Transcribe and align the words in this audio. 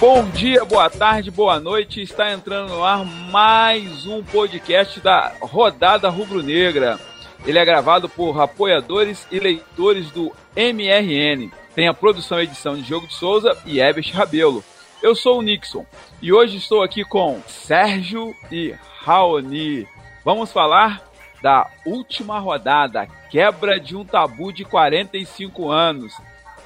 Bom 0.00 0.24
dia, 0.30 0.64
boa 0.64 0.88
tarde, 0.88 1.30
boa 1.30 1.60
noite. 1.60 2.00
Está 2.00 2.32
entrando 2.32 2.70
no 2.70 2.82
ar 2.82 3.04
mais 3.04 4.06
um 4.06 4.24
podcast 4.24 4.98
da 4.98 5.30
Rodada 5.42 6.08
Rubro-Negra. 6.08 6.98
Ele 7.44 7.58
é 7.58 7.64
gravado 7.66 8.08
por 8.08 8.40
apoiadores 8.40 9.28
e 9.30 9.38
leitores 9.38 10.10
do 10.10 10.32
MRN. 10.56 11.50
Tem 11.74 11.86
a 11.86 11.92
produção 11.92 12.40
e 12.40 12.44
edição 12.44 12.76
de 12.76 12.82
Jogo 12.82 13.06
de 13.06 13.12
Souza 13.12 13.54
e 13.66 13.78
Everest 13.78 14.14
Rabelo. 14.14 14.64
Eu 15.02 15.14
sou 15.14 15.38
o 15.38 15.42
Nixon 15.42 15.84
e 16.22 16.32
hoje 16.32 16.56
estou 16.56 16.82
aqui 16.82 17.04
com 17.04 17.38
Sérgio 17.46 18.34
e 18.50 18.74
Raoni. 19.02 19.86
Vamos 20.24 20.50
falar 20.50 21.02
da 21.42 21.70
última 21.84 22.38
rodada, 22.38 23.06
quebra 23.30 23.78
de 23.78 23.94
um 23.94 24.04
tabu 24.06 24.50
de 24.50 24.64
45 24.64 25.70
anos, 25.70 26.14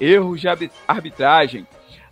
erros 0.01 0.41
de 0.41 0.47
arbitragem, 0.87 1.66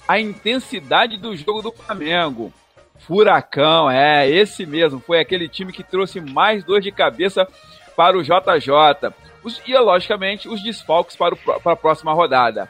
a 0.06 0.18
intensidade 0.18 1.16
do 1.16 1.36
jogo 1.36 1.62
do 1.62 1.72
Flamengo. 1.72 2.52
Furacão, 2.98 3.90
é, 3.90 4.28
esse 4.28 4.64
mesmo. 4.64 5.00
Foi 5.00 5.18
aquele 5.18 5.48
time 5.48 5.72
que 5.72 5.82
trouxe 5.82 6.20
mais 6.20 6.64
dor 6.64 6.80
de 6.80 6.92
cabeça 6.92 7.46
para 7.96 8.16
o 8.16 8.22
JJ. 8.22 9.12
Os, 9.42 9.60
e, 9.66 9.76
logicamente, 9.76 10.48
os 10.48 10.62
desfalques 10.62 11.16
para, 11.16 11.34
o, 11.34 11.36
para 11.36 11.72
a 11.72 11.76
próxima 11.76 12.12
rodada. 12.12 12.68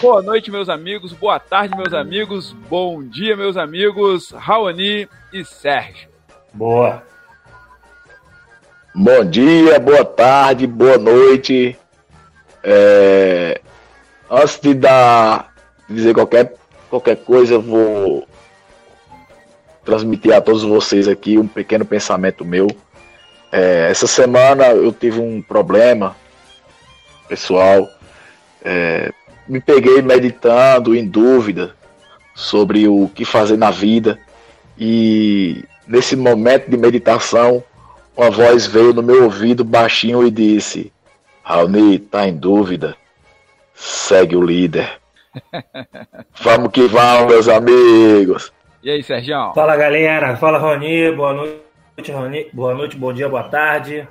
Boa 0.00 0.22
noite, 0.22 0.50
meus 0.50 0.68
amigos. 0.68 1.12
Boa 1.12 1.38
tarde, 1.38 1.76
meus 1.76 1.92
amigos. 1.92 2.52
Bom 2.52 3.02
dia, 3.02 3.36
meus 3.36 3.56
amigos. 3.56 4.30
Raoni 4.30 5.08
e 5.32 5.44
Sérgio. 5.44 6.08
Boa. 6.52 7.02
Bom 8.94 9.24
dia, 9.24 9.78
boa 9.78 10.04
tarde, 10.04 10.66
boa 10.66 10.96
noite. 10.96 11.76
É... 12.62 13.60
Antes 14.30 14.60
de 14.60 14.74
dar 14.74 15.53
dizer 15.94 16.14
qualquer, 16.14 16.54
qualquer 16.90 17.16
coisa, 17.16 17.58
vou 17.58 18.26
transmitir 19.84 20.34
a 20.34 20.40
todos 20.40 20.62
vocês 20.62 21.06
aqui 21.06 21.38
um 21.38 21.46
pequeno 21.46 21.84
pensamento 21.84 22.44
meu. 22.44 22.68
É, 23.52 23.88
essa 23.90 24.06
semana 24.06 24.66
eu 24.68 24.92
tive 24.92 25.20
um 25.20 25.40
problema 25.40 26.16
pessoal. 27.28 27.88
É, 28.64 29.12
me 29.46 29.60
peguei 29.60 30.00
meditando, 30.02 30.94
em 30.94 31.06
dúvida 31.06 31.74
sobre 32.34 32.88
o 32.88 33.08
que 33.14 33.24
fazer 33.24 33.56
na 33.56 33.70
vida. 33.70 34.18
E 34.78 35.64
nesse 35.86 36.16
momento 36.16 36.68
de 36.68 36.76
meditação, 36.76 37.62
uma 38.16 38.30
voz 38.30 38.66
veio 38.66 38.92
no 38.92 39.02
meu 39.02 39.24
ouvido 39.24 39.64
baixinho 39.64 40.26
e 40.26 40.30
disse: 40.30 40.92
Raoni, 41.42 41.98
tá 41.98 42.26
em 42.26 42.36
dúvida? 42.36 42.96
Segue 43.74 44.34
o 44.34 44.42
líder. 44.42 45.03
vamos 46.42 46.70
que 46.72 46.86
vamos, 46.86 47.32
meus 47.32 47.48
amigos. 47.48 48.52
E 48.82 48.90
aí, 48.90 49.02
Sérgio? 49.02 49.52
Fala, 49.54 49.76
galera. 49.76 50.36
Fala, 50.36 50.58
Roni. 50.58 51.10
Boa 51.12 51.32
noite, 51.32 52.12
Roni. 52.12 52.50
Boa 52.52 52.74
noite, 52.74 52.96
bom 52.96 53.12
dia, 53.12 53.28
boa 53.28 53.44
tarde. 53.44 54.06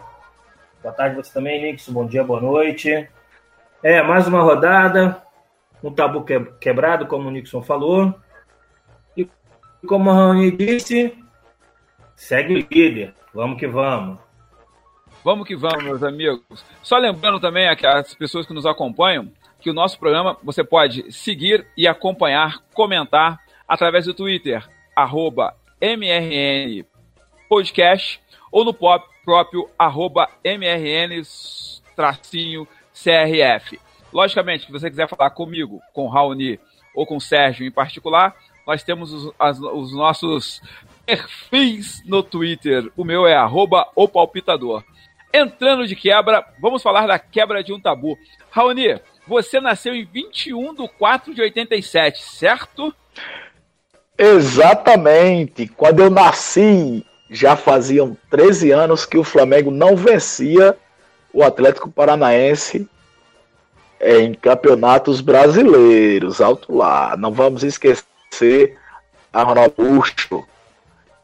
Boa 0.81 0.94
tarde 0.94 1.16
você 1.16 1.33
também, 1.33 1.61
Nix. 1.61 1.88
Bom 1.89 2.05
dia, 2.05 2.23
boa 2.23 2.41
noite. 2.41 3.07
É, 3.81 4.01
mais 4.01 4.27
uma 4.27 4.41
rodada. 4.41 5.21
Um 5.83 5.91
tabu 5.91 6.25
quebrado, 6.59 7.05
como 7.05 7.27
o 7.27 7.31
Nixon 7.31 7.61
falou. 7.61 8.13
E 9.16 9.27
como 9.88 10.09
o 10.09 10.13
Rony 10.13 10.51
disse, 10.51 11.13
segue 12.16 12.53
o 12.53 12.67
líder. 12.69 13.13
Vamos 13.33 13.59
que 13.59 13.67
vamos. 13.67 14.19
Vamos 15.23 15.47
que 15.47 15.55
vamos, 15.55 15.83
meus 15.83 16.03
amigos. 16.03 16.66
Só 16.81 16.97
lembrando 16.97 17.39
também 17.39 17.67
as 17.67 18.13
pessoas 18.13 18.45
que 18.45 18.53
nos 18.53 18.66
acompanham 18.66 19.31
que 19.64 19.69
o 19.69 19.73
nosso 19.73 19.97
programa 19.97 20.38
você 20.44 20.61
pode 20.61 21.09
seguir 21.09 21.66
e 21.78 21.88
acompanhar, 21.88 22.59
comentar 22.74 23.40
através 23.66 24.06
do 24.06 24.13
Twitter, 24.13 24.68
arroba 24.94 25.56
MRN 25.79 26.85
Podcast, 27.47 28.22
ou 28.51 28.66
no 28.66 28.74
pop, 28.74 29.07
próprio 29.24 29.69
arroba 29.79 30.29
MRN 30.44 31.22
tracinho 31.96 32.68
CRF. 32.94 33.79
Logicamente, 34.12 34.66
se 34.66 34.72
você 34.72 34.90
quiser 34.90 35.07
falar 35.07 35.29
comigo, 35.29 35.81
com 35.94 36.09
Raoni 36.09 36.59
ou 36.94 37.06
com 37.06 37.19
Sérgio 37.19 37.66
em 37.66 37.72
particular, 37.72 38.35
nós 38.68 38.84
temos 38.84 39.13
os, 39.13 39.34
as, 39.40 39.59
os 39.59 39.94
nossos 39.95 40.62
perfis 41.06 42.03
no 42.06 42.22
Twitter. 42.22 42.91
O 42.97 43.06
meu 43.06 43.25
é 43.25 43.34
arroba 43.34 43.88
o 43.95 44.07
palpitador. 44.07 44.84
Entrando 45.34 45.88
de 45.88 45.95
quebra, 45.95 46.45
vamos 46.59 46.84
falar 46.84 47.07
da 47.07 47.18
quebra 47.18 47.63
de 47.63 47.74
um 47.74 47.80
tabu. 47.80 48.18
Raoni, 48.51 49.00
você 49.28 49.59
nasceu 49.59 49.94
em 49.94 50.06
21 50.06 50.75
de 50.75 50.88
4 50.88 51.34
de 51.34 51.41
87, 51.41 52.22
certo? 52.22 52.94
Exatamente. 54.17 55.67
Quando 55.67 56.01
eu 56.01 56.09
nasci, 56.09 57.06
já 57.29 57.56
faziam 57.56 58.16
13 58.29 58.72
anos 58.72 59.06
que 59.06 59.17
o 59.17 59.23
Flamengo 59.23 59.72
não 59.72 59.95
vencia 59.95 60.78
o 61.33 61.44
Atlético 61.44 61.89
Paranaense 61.89 62.88
em 64.00 64.33
campeonatos 64.33 65.22
brasileiros. 65.22 66.41
Alto 66.41 66.75
lá. 66.75 67.16
Não 67.17 67.31
vamos 67.31 67.63
esquecer 67.63 68.78
a 69.31 69.44
Ronaldo 69.44 69.73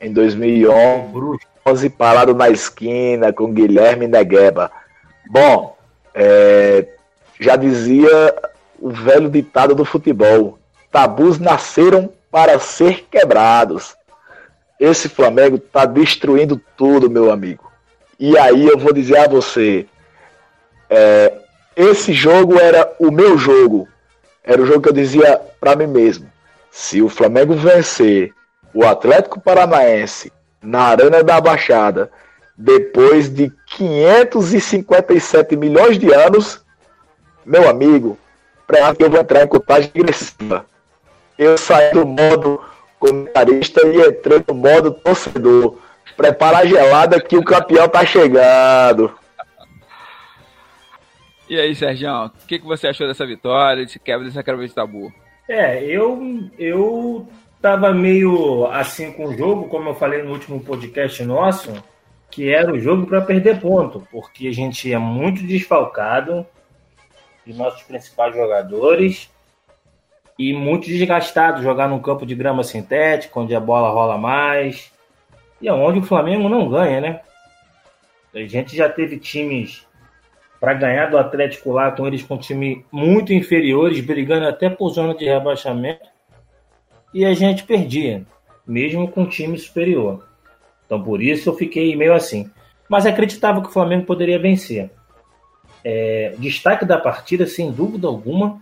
em 0.02 0.14
2011, 0.14 1.90
parado 1.90 2.34
na 2.34 2.50
esquina 2.50 3.34
com 3.34 3.54
Guilherme 3.54 4.08
Negueba. 4.08 4.72
Bom, 5.30 5.78
é, 6.14 6.88
já 7.40 7.56
dizia 7.56 8.36
o 8.80 8.90
velho 8.90 9.30
ditado 9.30 9.74
do 9.74 9.86
futebol: 9.86 10.60
tabus 10.92 11.40
nasceram 11.40 12.12
para 12.30 12.60
ser 12.60 13.08
quebrados. 13.10 13.96
Esse 14.80 15.10
Flamengo 15.10 15.56
está 15.56 15.86
destruindo 15.86 16.62
tudo, 16.78 17.10
meu 17.10 17.32
amigo. 17.32 17.72
E 18.20 18.38
aí 18.38 18.68
eu 18.68 18.78
vou 18.78 18.94
dizer 18.94 19.18
a 19.18 19.28
você: 19.28 19.86
é, 20.90 21.34
esse 21.76 22.12
jogo 22.12 22.60
era 22.60 22.92
o 23.00 23.12
meu 23.12 23.38
jogo. 23.38 23.88
Era 24.44 24.62
o 24.62 24.66
jogo 24.66 24.82
que 24.82 24.90
eu 24.90 24.94
dizia 24.94 25.40
para 25.60 25.76
mim 25.76 25.88
mesmo: 25.88 26.30
se 26.70 27.02
o 27.02 27.10
Flamengo 27.10 27.56
vencer 27.56 28.34
o 28.74 28.86
Atlético 28.86 29.40
Paranaense 29.40 30.32
na 30.62 30.82
Arena 30.82 31.24
da 31.24 31.40
Baixada, 31.40 32.12
depois 32.58 33.30
de 33.30 33.52
557 33.78 35.56
milhões 35.56 35.98
de 35.98 36.14
anos, 36.14 36.62
meu 37.50 37.68
amigo, 37.68 38.16
para 38.68 38.94
que 38.94 39.04
eu 39.04 39.10
vou 39.10 39.20
entrar 39.20 39.44
em 39.44 39.48
contagem 39.48 39.90
agressiva. 39.96 40.68
Eu 41.36 41.58
saí 41.58 41.92
do 41.92 42.06
modo 42.06 42.62
comentarista 43.00 43.82
e 43.88 44.08
entrei 44.08 44.44
no 44.48 44.54
modo 44.54 44.92
torcedor. 44.92 45.80
Prepara 46.16 46.60
a 46.60 46.66
gelada 46.66 47.20
que 47.20 47.36
o 47.36 47.44
campeão 47.44 47.90
tá 47.90 48.06
chegando. 48.06 49.12
E 51.50 51.60
aí, 51.60 51.74
Sérgio, 51.74 52.26
o 52.26 52.48
que, 52.48 52.60
que 52.60 52.66
você 52.66 52.88
achou 52.88 53.08
dessa 53.08 53.26
vitória, 53.26 53.84
desse 53.84 53.98
quebra 53.98 54.28
dessa 54.28 54.44
quebra 54.44 54.68
de 54.68 54.76
tabu? 54.76 55.12
É, 55.48 55.84
eu, 55.84 56.22
eu 56.60 57.28
tava 57.60 57.92
meio 57.92 58.68
assim 58.68 59.12
com 59.12 59.26
o 59.26 59.36
jogo, 59.36 59.68
como 59.68 59.90
eu 59.90 59.96
falei 59.96 60.22
no 60.22 60.32
último 60.32 60.60
podcast 60.60 61.24
nosso, 61.24 61.74
que 62.30 62.54
era 62.54 62.72
o 62.72 62.80
jogo 62.80 63.08
para 63.08 63.22
perder 63.22 63.60
ponto, 63.60 64.08
porque 64.12 64.48
a 64.48 64.54
gente 64.54 64.94
é 64.94 65.00
muito 65.00 65.42
desfalcado, 65.42 66.46
de 67.46 67.54
nossos 67.54 67.84
principais 67.84 68.36
jogadores 68.36 69.30
e 70.38 70.54
muito 70.54 70.88
desgastado 70.88 71.62
jogar 71.62 71.90
num 71.90 72.00
campo 72.00 72.26
de 72.26 72.36
grama 72.36 72.64
sintética, 72.64 73.40
onde 73.40 73.56
a 73.56 73.60
bola 73.60 73.90
rola 73.90 74.18
mais 74.18 74.92
e 75.62 75.68
é 75.68 75.74
onde 75.74 76.00
o 76.00 76.04
Flamengo 76.04 76.48
não 76.48 76.70
ganha, 76.70 77.02
né? 77.02 77.22
A 78.34 78.40
gente 78.40 78.76
já 78.76 78.88
teve 78.88 79.18
times 79.18 79.86
para 80.60 80.74
ganhar 80.74 81.08
do 81.08 81.18
Atlético 81.18 81.72
lá 81.72 81.92
com 81.92 82.06
eles 82.06 82.24
com 82.24 82.38
time 82.38 82.86
muito 82.92 83.34
inferiores, 83.34 84.02
brigando 84.02 84.48
até 84.48 84.70
por 84.70 84.90
zona 84.90 85.16
de 85.16 85.26
rebaixamento, 85.26 86.08
e 87.14 87.26
a 87.26 87.34
gente 87.34 87.64
perdia, 87.64 88.24
mesmo 88.68 89.08
com 89.10 89.26
time 89.26 89.58
superior. 89.58 90.26
Então 90.86 91.02
por 91.02 91.22
isso 91.22 91.50
eu 91.50 91.56
fiquei 91.56 91.96
meio 91.96 92.14
assim. 92.14 92.50
Mas 92.88 93.06
acreditava 93.06 93.62
que 93.62 93.68
o 93.68 93.72
Flamengo 93.72 94.06
poderia 94.06 94.40
vencer. 94.40 94.90
É, 95.84 96.36
destaque 96.38 96.86
da 96.86 96.98
partida, 96.98 97.46
sem 97.46 97.72
dúvida 97.72 98.08
alguma, 98.08 98.62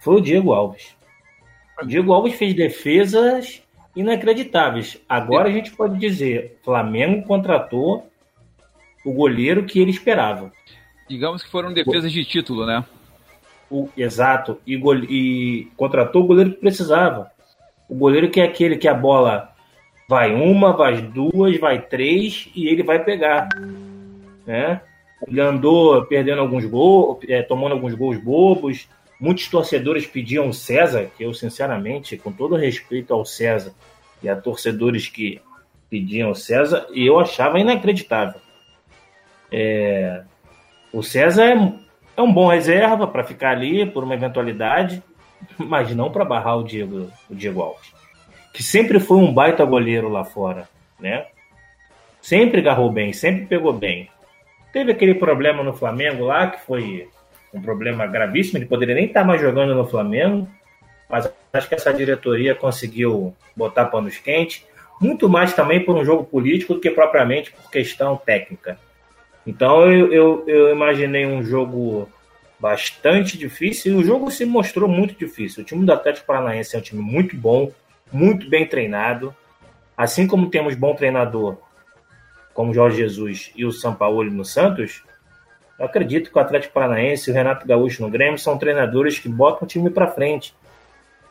foi 0.00 0.16
o 0.16 0.20
Diego 0.20 0.52
Alves. 0.52 0.94
O 1.80 1.86
Diego 1.86 2.12
Alves 2.12 2.34
fez 2.34 2.54
defesas 2.54 3.62
inacreditáveis. 3.94 5.00
Agora 5.08 5.48
a 5.48 5.52
gente 5.52 5.70
pode 5.72 5.98
dizer: 5.98 6.58
Flamengo 6.62 7.26
contratou 7.26 8.08
o 9.04 9.12
goleiro 9.12 9.64
que 9.64 9.80
ele 9.80 9.90
esperava. 9.90 10.52
Digamos 11.08 11.42
que 11.42 11.50
foram 11.50 11.72
defesas 11.72 12.10
de 12.10 12.24
título, 12.24 12.64
né? 12.64 12.84
O, 13.70 13.88
exato. 13.96 14.58
E, 14.66 14.74
e 15.08 15.68
contratou 15.76 16.22
o 16.22 16.26
goleiro 16.26 16.52
que 16.52 16.60
precisava. 16.60 17.30
O 17.88 17.94
goleiro 17.94 18.30
que 18.30 18.40
é 18.40 18.44
aquele 18.44 18.76
que 18.76 18.88
a 18.88 18.94
bola 18.94 19.52
vai 20.08 20.34
uma, 20.34 20.72
vai 20.72 21.02
duas, 21.02 21.58
vai 21.58 21.80
três 21.80 22.48
e 22.54 22.68
ele 22.68 22.82
vai 22.82 23.02
pegar. 23.02 23.48
Né? 24.46 24.80
Ele 25.26 25.40
andou 25.40 26.04
perdendo 26.06 26.40
alguns 26.40 26.64
gols, 26.64 27.18
é, 27.28 27.42
tomando 27.42 27.72
alguns 27.72 27.94
gols 27.94 28.18
bobos, 28.18 28.88
muitos 29.18 29.48
torcedores 29.48 30.06
pediam 30.06 30.52
César, 30.52 31.10
que 31.16 31.24
eu, 31.24 31.32
sinceramente, 31.32 32.16
com 32.16 32.30
todo 32.30 32.56
respeito 32.56 33.14
ao 33.14 33.24
César 33.24 33.72
e 34.22 34.28
a 34.28 34.36
torcedores 34.36 35.08
que 35.08 35.40
pediam 35.88 36.34
César, 36.34 36.86
e 36.92 37.06
eu 37.06 37.18
achava 37.18 37.58
inacreditável. 37.58 38.40
É, 39.50 40.22
o 40.92 41.02
César 41.02 41.44
é, 41.44 41.72
é 42.16 42.22
um 42.22 42.32
bom 42.32 42.48
reserva 42.48 43.06
para 43.06 43.24
ficar 43.24 43.50
ali 43.50 43.86
por 43.86 44.04
uma 44.04 44.14
eventualidade, 44.14 45.02
mas 45.58 45.94
não 45.94 46.10
para 46.10 46.24
barrar 46.24 46.56
o 46.56 46.64
Diego, 46.64 47.10
o 47.30 47.34
Diego 47.34 47.62
Alves, 47.62 47.92
que 48.52 48.62
sempre 48.62 48.98
foi 48.98 49.18
um 49.18 49.32
baita 49.32 49.64
goleiro 49.64 50.08
lá 50.08 50.24
fora, 50.24 50.68
né? 50.98 51.26
Sempre 52.20 52.60
agarrou 52.60 52.90
bem, 52.90 53.12
sempre 53.12 53.44
pegou 53.46 53.72
bem. 53.72 54.08
Teve 54.74 54.90
aquele 54.90 55.14
problema 55.14 55.62
no 55.62 55.72
Flamengo 55.72 56.24
lá, 56.24 56.48
que 56.48 56.66
foi 56.66 57.08
um 57.54 57.62
problema 57.62 58.08
gravíssimo, 58.08 58.58
ele 58.58 58.66
poderia 58.66 58.96
nem 58.96 59.06
estar 59.06 59.22
mais 59.22 59.40
jogando 59.40 59.72
no 59.72 59.86
Flamengo, 59.86 60.48
mas 61.08 61.32
acho 61.52 61.68
que 61.68 61.76
essa 61.76 61.94
diretoria 61.94 62.56
conseguiu 62.56 63.32
botar 63.54 63.84
panos 63.84 64.18
quentes, 64.18 64.66
muito 65.00 65.28
mais 65.28 65.54
também 65.54 65.84
por 65.84 65.94
um 65.94 66.04
jogo 66.04 66.24
político 66.24 66.74
do 66.74 66.80
que 66.80 66.90
propriamente 66.90 67.52
por 67.52 67.70
questão 67.70 68.16
técnica. 68.16 68.76
Então 69.46 69.88
eu, 69.92 70.12
eu, 70.12 70.44
eu 70.48 70.70
imaginei 70.74 71.24
um 71.24 71.40
jogo 71.44 72.08
bastante 72.58 73.38
difícil 73.38 73.92
e 73.92 73.96
o 73.96 74.04
jogo 74.04 74.28
se 74.28 74.44
mostrou 74.44 74.88
muito 74.88 75.14
difícil. 75.14 75.62
O 75.62 75.66
time 75.66 75.86
do 75.86 75.92
Atlético 75.92 76.26
Paranaense 76.26 76.74
é 76.74 76.80
um 76.80 76.82
time 76.82 77.00
muito 77.00 77.36
bom, 77.36 77.70
muito 78.12 78.50
bem 78.50 78.66
treinado. 78.66 79.32
Assim 79.96 80.26
como 80.26 80.50
temos 80.50 80.74
bom 80.74 80.96
treinador 80.96 81.58
como 82.54 82.72
Jorge 82.72 82.96
Jesus 82.96 83.52
e 83.54 83.64
o 83.64 83.72
São 83.72 83.94
Paulo 83.94 84.24
no 84.30 84.44
Santos, 84.44 85.02
eu 85.78 85.84
acredito 85.84 86.30
que 86.30 86.38
o 86.38 86.40
Atlético 86.40 86.72
Paranaense 86.72 87.28
e 87.28 87.32
o 87.32 87.34
Renato 87.34 87.66
Gaúcho 87.66 88.02
no 88.02 88.08
Grêmio 88.08 88.38
são 88.38 88.56
treinadores 88.56 89.18
que 89.18 89.28
botam 89.28 89.64
o 89.64 89.66
time 89.66 89.90
para 89.90 90.06
frente. 90.06 90.54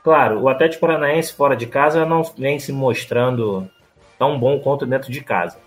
Claro, 0.03 0.41
o 0.41 0.49
Atlético 0.49 0.81
Paranaense 0.81 1.33
fora 1.33 1.55
de 1.55 1.65
casa 1.65 2.05
não 2.05 2.23
vem 2.23 2.59
se 2.59 2.73
mostrando 2.73 3.69
tão 4.19 4.37
bom 4.37 4.59
quanto 4.59 4.85
dentro 4.85 5.09
de 5.11 5.21
casa. 5.21 5.57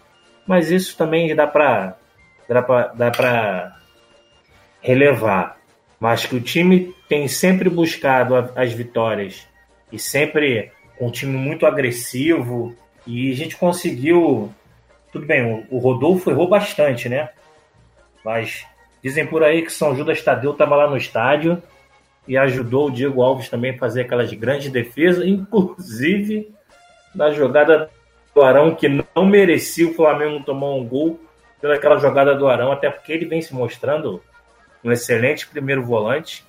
Mas 0.47 0.71
isso 0.71 0.97
também 0.97 1.35
dá 1.35 1.47
para 1.47 1.97
dá 2.49 3.11
para 3.11 3.77
relevar. 4.81 5.57
Mas 5.99 6.27
que 6.27 6.37
o 6.37 6.41
time 6.41 6.95
tem 7.09 7.27
sempre 7.27 7.71
buscado 7.71 8.35
as 8.55 8.73
vitórias 8.73 9.49
e 9.91 9.99
sempre 9.99 10.71
com 10.99 11.09
um 11.09 11.11
time 11.11 11.37
muito 11.37 11.65
agressivo 11.65 12.77
e 13.07 13.33
a 13.33 13.35
gente 13.35 13.57
conseguiu. 13.57 14.53
Tudo 15.17 15.25
bem, 15.25 15.67
o 15.71 15.79
Rodolfo 15.79 16.31
errou 16.31 16.47
bastante, 16.47 17.09
né? 17.09 17.31
Mas 18.23 18.67
dizem 19.03 19.27
por 19.27 19.43
aí 19.43 19.63
que 19.63 19.73
São 19.73 19.97
Judas 19.97 20.21
Tadeu 20.21 20.53
estava 20.53 20.77
lá 20.77 20.91
no 20.91 20.97
estádio 20.99 21.63
e 22.29 22.37
ajudou 22.37 22.89
o 22.89 22.91
Diego 22.91 23.23
Alves 23.23 23.49
também 23.49 23.71
a 23.71 23.79
fazer 23.79 24.03
aquelas 24.03 24.31
grandes 24.35 24.71
defesas, 24.71 25.25
inclusive 25.27 26.55
na 27.15 27.31
jogada 27.31 27.89
do 28.35 28.43
Arão, 28.43 28.75
que 28.75 28.91
não 28.91 29.25
merecia 29.25 29.89
o 29.89 29.95
Flamengo 29.95 30.45
tomar 30.45 30.69
um 30.75 30.87
gol 30.87 31.19
pelaquela 31.63 31.97
jogada 31.97 32.35
do 32.35 32.47
Arão, 32.47 32.71
até 32.71 32.91
porque 32.91 33.11
ele 33.11 33.25
vem 33.25 33.41
se 33.41 33.55
mostrando 33.55 34.23
um 34.85 34.93
excelente 34.93 35.49
primeiro 35.49 35.83
volante. 35.83 36.45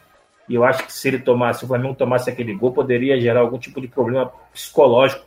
E 0.50 0.56
eu 0.56 0.66
acho 0.66 0.86
que 0.86 0.92
se 0.92 1.08
ele 1.08 1.20
tomasse, 1.20 1.60
se 1.60 1.66
o 1.66 1.70
Flamengo 1.70 1.96
tomasse 1.96 2.30
aquele 2.30 2.54
gol, 2.54 2.74
poderia 2.74 3.18
gerar 3.18 3.40
algum 3.40 3.58
tipo 3.58 3.80
de 3.80 3.88
problema 3.88 4.30
psicológico 4.52 5.26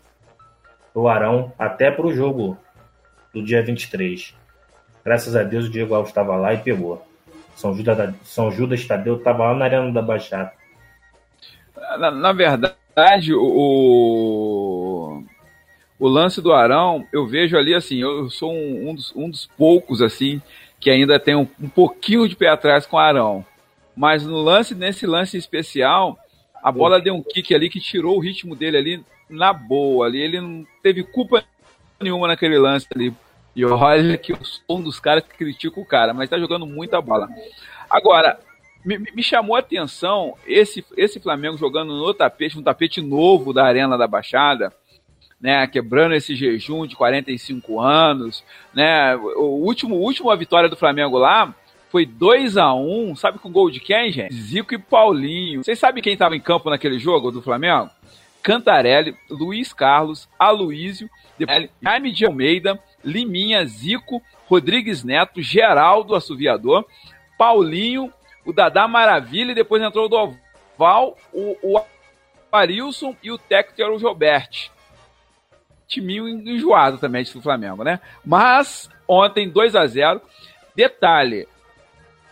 do 0.95 1.09
Arão, 1.09 1.55
até 1.59 1.91
para 1.91 2.07
o 2.07 2.13
jogo 2.13 2.59
do 3.33 3.43
dia 3.43 3.63
23. 3.63 4.35
Graças 5.05 5.35
a 5.35 5.43
Deus 5.43 5.67
o 5.67 5.71
Diego 5.71 5.95
Alves 5.95 6.11
estava 6.11 6.37
lá 6.37 6.53
e 6.55 6.59
pegou. 6.59 7.07
São 7.57 7.75
Judas, 7.75 8.15
São 8.25 8.51
Judas 8.51 8.87
Tadeu 8.87 9.17
estava 9.17 9.45
lá 9.45 9.55
na 9.55 9.65
Arena 9.65 9.93
da 9.93 10.03
Baixada. 10.03 10.53
Na, 11.99 12.11
na 12.11 12.33
verdade, 12.33 13.35
o, 13.35 15.23
o 15.99 16.09
lance 16.09 16.41
do 16.41 16.53
Arão, 16.53 17.07
eu 17.13 17.27
vejo 17.27 17.57
ali 17.57 17.75
assim, 17.75 17.99
eu 17.99 18.31
sou 18.31 18.53
um, 18.53 18.91
um, 18.91 18.95
dos, 18.95 19.15
um 19.15 19.29
dos, 19.29 19.47
poucos 19.47 20.01
assim 20.01 20.41
que 20.79 20.91
ainda 20.91 21.21
tem 21.21 21.37
um, 21.37 21.47
um, 21.61 21.69
pouquinho 21.69 22.27
de 22.27 22.35
pé 22.35 22.49
atrás 22.49 22.87
com 22.87 22.97
o 22.97 23.01
Arão. 23.01 23.45
Mas 23.95 24.25
no 24.25 24.41
lance, 24.41 24.75
nesse 24.75 25.07
lance 25.07 25.37
especial, 25.37 26.19
a 26.63 26.73
bola 26.73 27.01
deu 27.01 27.15
um 27.15 27.23
kick 27.23 27.55
ali 27.55 27.69
que 27.69 27.81
tirou 27.81 28.17
o 28.17 28.21
ritmo 28.21 28.57
dele 28.57 28.79
ali 28.79 29.05
na 29.29 29.53
boa. 29.53 30.07
Ali 30.07 30.23
ele 30.23 30.41
não 30.41 30.67
teve 30.83 31.03
culpa 31.03 31.45
nenhuma 32.01 32.29
naquele 32.29 32.59
lance 32.59 32.87
ali. 32.95 33.13
E 33.55 33.65
olha 33.65 34.17
que 34.17 34.33
eu 34.33 34.39
sou 34.45 34.79
um 34.79 34.83
dos 34.83 35.01
caras 35.01 35.25
que 35.25 35.37
critica 35.37 35.81
o 35.81 35.85
cara, 35.85 36.15
mas 36.15 36.31
tá 36.31 36.39
jogando 36.39 36.67
muita 36.67 37.01
bola. 37.01 37.29
Agora, 37.89 38.39
me, 38.85 38.99
me, 38.99 39.23
chamou 39.23 39.57
a 39.57 39.59
atenção 39.59 40.35
esse, 40.47 40.85
esse 40.97 41.19
Flamengo 41.21 41.59
jogando 41.59 41.97
no 41.97 42.15
tapete, 42.15 42.59
um 42.59 42.63
tapete 42.63 43.01
novo 43.01 43.53
da 43.53 43.65
Arena 43.65 43.99
da 43.99 44.07
Baixada 44.07 44.73
né, 45.41 45.67
quebrando 45.67 46.15
esse 46.15 46.37
jejum 46.37 46.87
de 46.87 46.95
45 46.95 47.81
anos, 47.81 48.45
né? 48.75 49.17
O 49.17 49.65
último, 49.65 49.97
última 49.97 50.37
vitória 50.37 50.69
do 50.69 50.77
Flamengo 50.77 51.17
lá 51.17 51.55
foi 51.89 52.05
2 52.05 52.59
a 52.59 52.75
1 52.75 53.17
sabe 53.17 53.39
com 53.39 53.51
gol 53.51 53.71
de 53.71 53.81
quem, 53.81 54.13
gente? 54.13 54.35
Zico 54.35 54.75
e 54.75 54.79
Paulinho. 54.79 55.65
Vocês 55.65 55.79
sabem 55.79 56.03
quem 56.03 56.13
estava 56.13 56.37
em 56.37 56.41
campo 56.41 56.69
naquele 56.69 56.99
jogo 56.99 57.31
do 57.31 57.41
Flamengo? 57.41 57.91
Cantarelli, 58.43 59.17
Luiz 59.29 59.73
Carlos, 59.73 60.29
Aloísio, 60.39 61.11
Jaime 61.83 62.13
de 62.13 62.27
Almeida, 62.27 62.79
Liminha, 63.05 63.65
Zico, 63.67 64.23
Rodrigues 64.47 65.05
Neto, 65.05 65.43
Geraldo 65.43 66.15
Assoviador, 66.15 66.85
Paulinho, 67.39 68.13
o 68.45 68.53
Dadá 68.53 68.89
Maravilha 68.89 69.53
e 69.53 69.55
depois 69.55 69.83
entrou 69.83 70.07
o 70.07 70.09
Doval, 70.09 71.17
o, 71.33 71.57
o 71.63 71.85
Arilson 72.51 73.17
e 73.23 73.31
o 73.31 73.39
técnico 73.39 73.83
era 73.83 73.95
o 73.95 73.99
Gilberto 73.99 74.71
timinho 75.91 76.29
enjoado 76.29 76.99
também 76.99 77.25
do 77.25 77.43
Flamengo, 77.43 77.83
né? 77.83 78.01
Mas 78.25 78.89
ontem 79.09 79.51
2 79.51 79.75
a 79.75 79.87
0 79.87 80.23
Detalhe: 80.75 81.49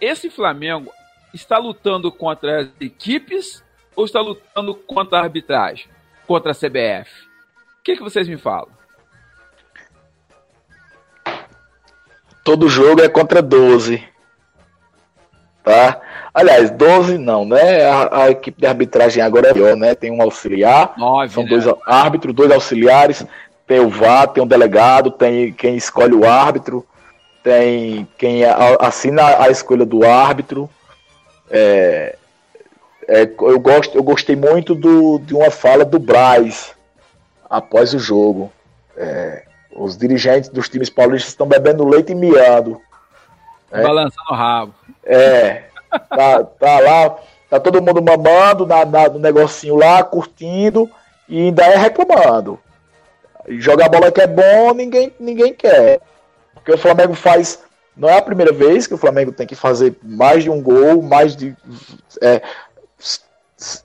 esse 0.00 0.30
Flamengo 0.30 0.92
está 1.34 1.58
lutando 1.58 2.10
contra 2.12 2.60
as 2.60 2.68
equipes 2.80 3.64
ou 3.96 4.04
está 4.04 4.20
lutando 4.20 4.74
contra 4.74 5.18
a 5.18 5.22
arbitragem? 5.22 5.88
Contra 6.28 6.52
a 6.52 6.54
CBF? 6.54 7.10
O 7.80 7.82
que, 7.82 7.96
que 7.96 8.02
vocês 8.02 8.28
me 8.28 8.36
falam? 8.36 8.68
Todo 12.44 12.68
jogo 12.68 13.00
é 13.00 13.08
contra 13.08 13.40
12. 13.40 14.06
Tá? 15.64 15.98
Aliás, 16.34 16.70
12 16.70 17.16
não, 17.16 17.46
né? 17.46 17.82
A, 17.86 18.24
a, 18.24 18.30
equipe 18.30 18.60
de 18.60 18.66
arbitragem 18.66 19.22
agora 19.22 19.48
é 19.48 19.54
pior, 19.54 19.74
né? 19.74 19.94
Tem 19.94 20.10
um 20.10 20.20
auxiliar, 20.20 20.92
Nove, 20.98 21.32
são 21.32 21.44
né? 21.44 21.48
dois 21.48 21.64
árbitros, 21.86 22.34
dois 22.34 22.50
auxiliares, 22.50 23.26
tem 23.66 23.80
o 23.80 23.88
VAR, 23.88 24.28
tem 24.28 24.42
o 24.42 24.46
delegado, 24.46 25.10
tem 25.10 25.50
quem 25.54 25.76
escolhe 25.76 26.14
o 26.14 26.28
árbitro, 26.28 26.86
tem 27.42 28.06
quem 28.18 28.42
assina 28.80 29.42
a 29.42 29.48
escolha 29.48 29.86
do 29.86 30.04
árbitro. 30.04 30.68
É, 31.50 32.17
é, 33.08 33.22
eu, 33.22 33.58
gosto, 33.58 33.96
eu 33.96 34.02
gostei 34.02 34.36
muito 34.36 34.74
do, 34.74 35.18
de 35.18 35.34
uma 35.34 35.50
fala 35.50 35.84
do 35.84 35.98
Braz 35.98 36.74
após 37.48 37.94
o 37.94 37.98
jogo. 37.98 38.52
É, 38.96 39.44
os 39.74 39.96
dirigentes 39.96 40.50
dos 40.50 40.68
times 40.68 40.90
paulistas 40.90 41.30
estão 41.30 41.46
bebendo 41.46 41.88
leite 41.88 42.12
e 42.12 42.14
miando. 42.14 42.80
É, 43.70 43.82
Balançando 43.82 44.30
o 44.30 44.34
rabo. 44.34 44.74
É. 45.04 45.64
Tá, 46.10 46.44
tá 46.44 46.80
lá, 46.80 47.16
tá 47.48 47.58
todo 47.58 47.80
mundo 47.80 48.02
mamando 48.02 48.66
na, 48.66 48.84
na, 48.84 49.08
no 49.08 49.18
negocinho 49.18 49.76
lá, 49.76 50.02
curtindo, 50.02 50.90
e 51.26 51.46
ainda 51.46 51.64
é 51.64 51.76
reclamando. 51.76 52.58
Jogar 53.48 53.88
bola 53.88 54.12
que 54.12 54.20
é 54.20 54.26
bom, 54.26 54.74
ninguém, 54.74 55.10
ninguém 55.18 55.54
quer. 55.54 56.00
Porque 56.52 56.72
o 56.72 56.78
Flamengo 56.78 57.14
faz. 57.14 57.60
Não 57.96 58.08
é 58.08 58.18
a 58.18 58.22
primeira 58.22 58.52
vez 58.52 58.86
que 58.86 58.94
o 58.94 58.98
Flamengo 58.98 59.32
tem 59.32 59.46
que 59.46 59.54
fazer 59.54 59.96
mais 60.02 60.44
de 60.44 60.50
um 60.50 60.62
gol, 60.62 61.00
mais 61.02 61.34
de. 61.34 61.56
É, 62.20 62.42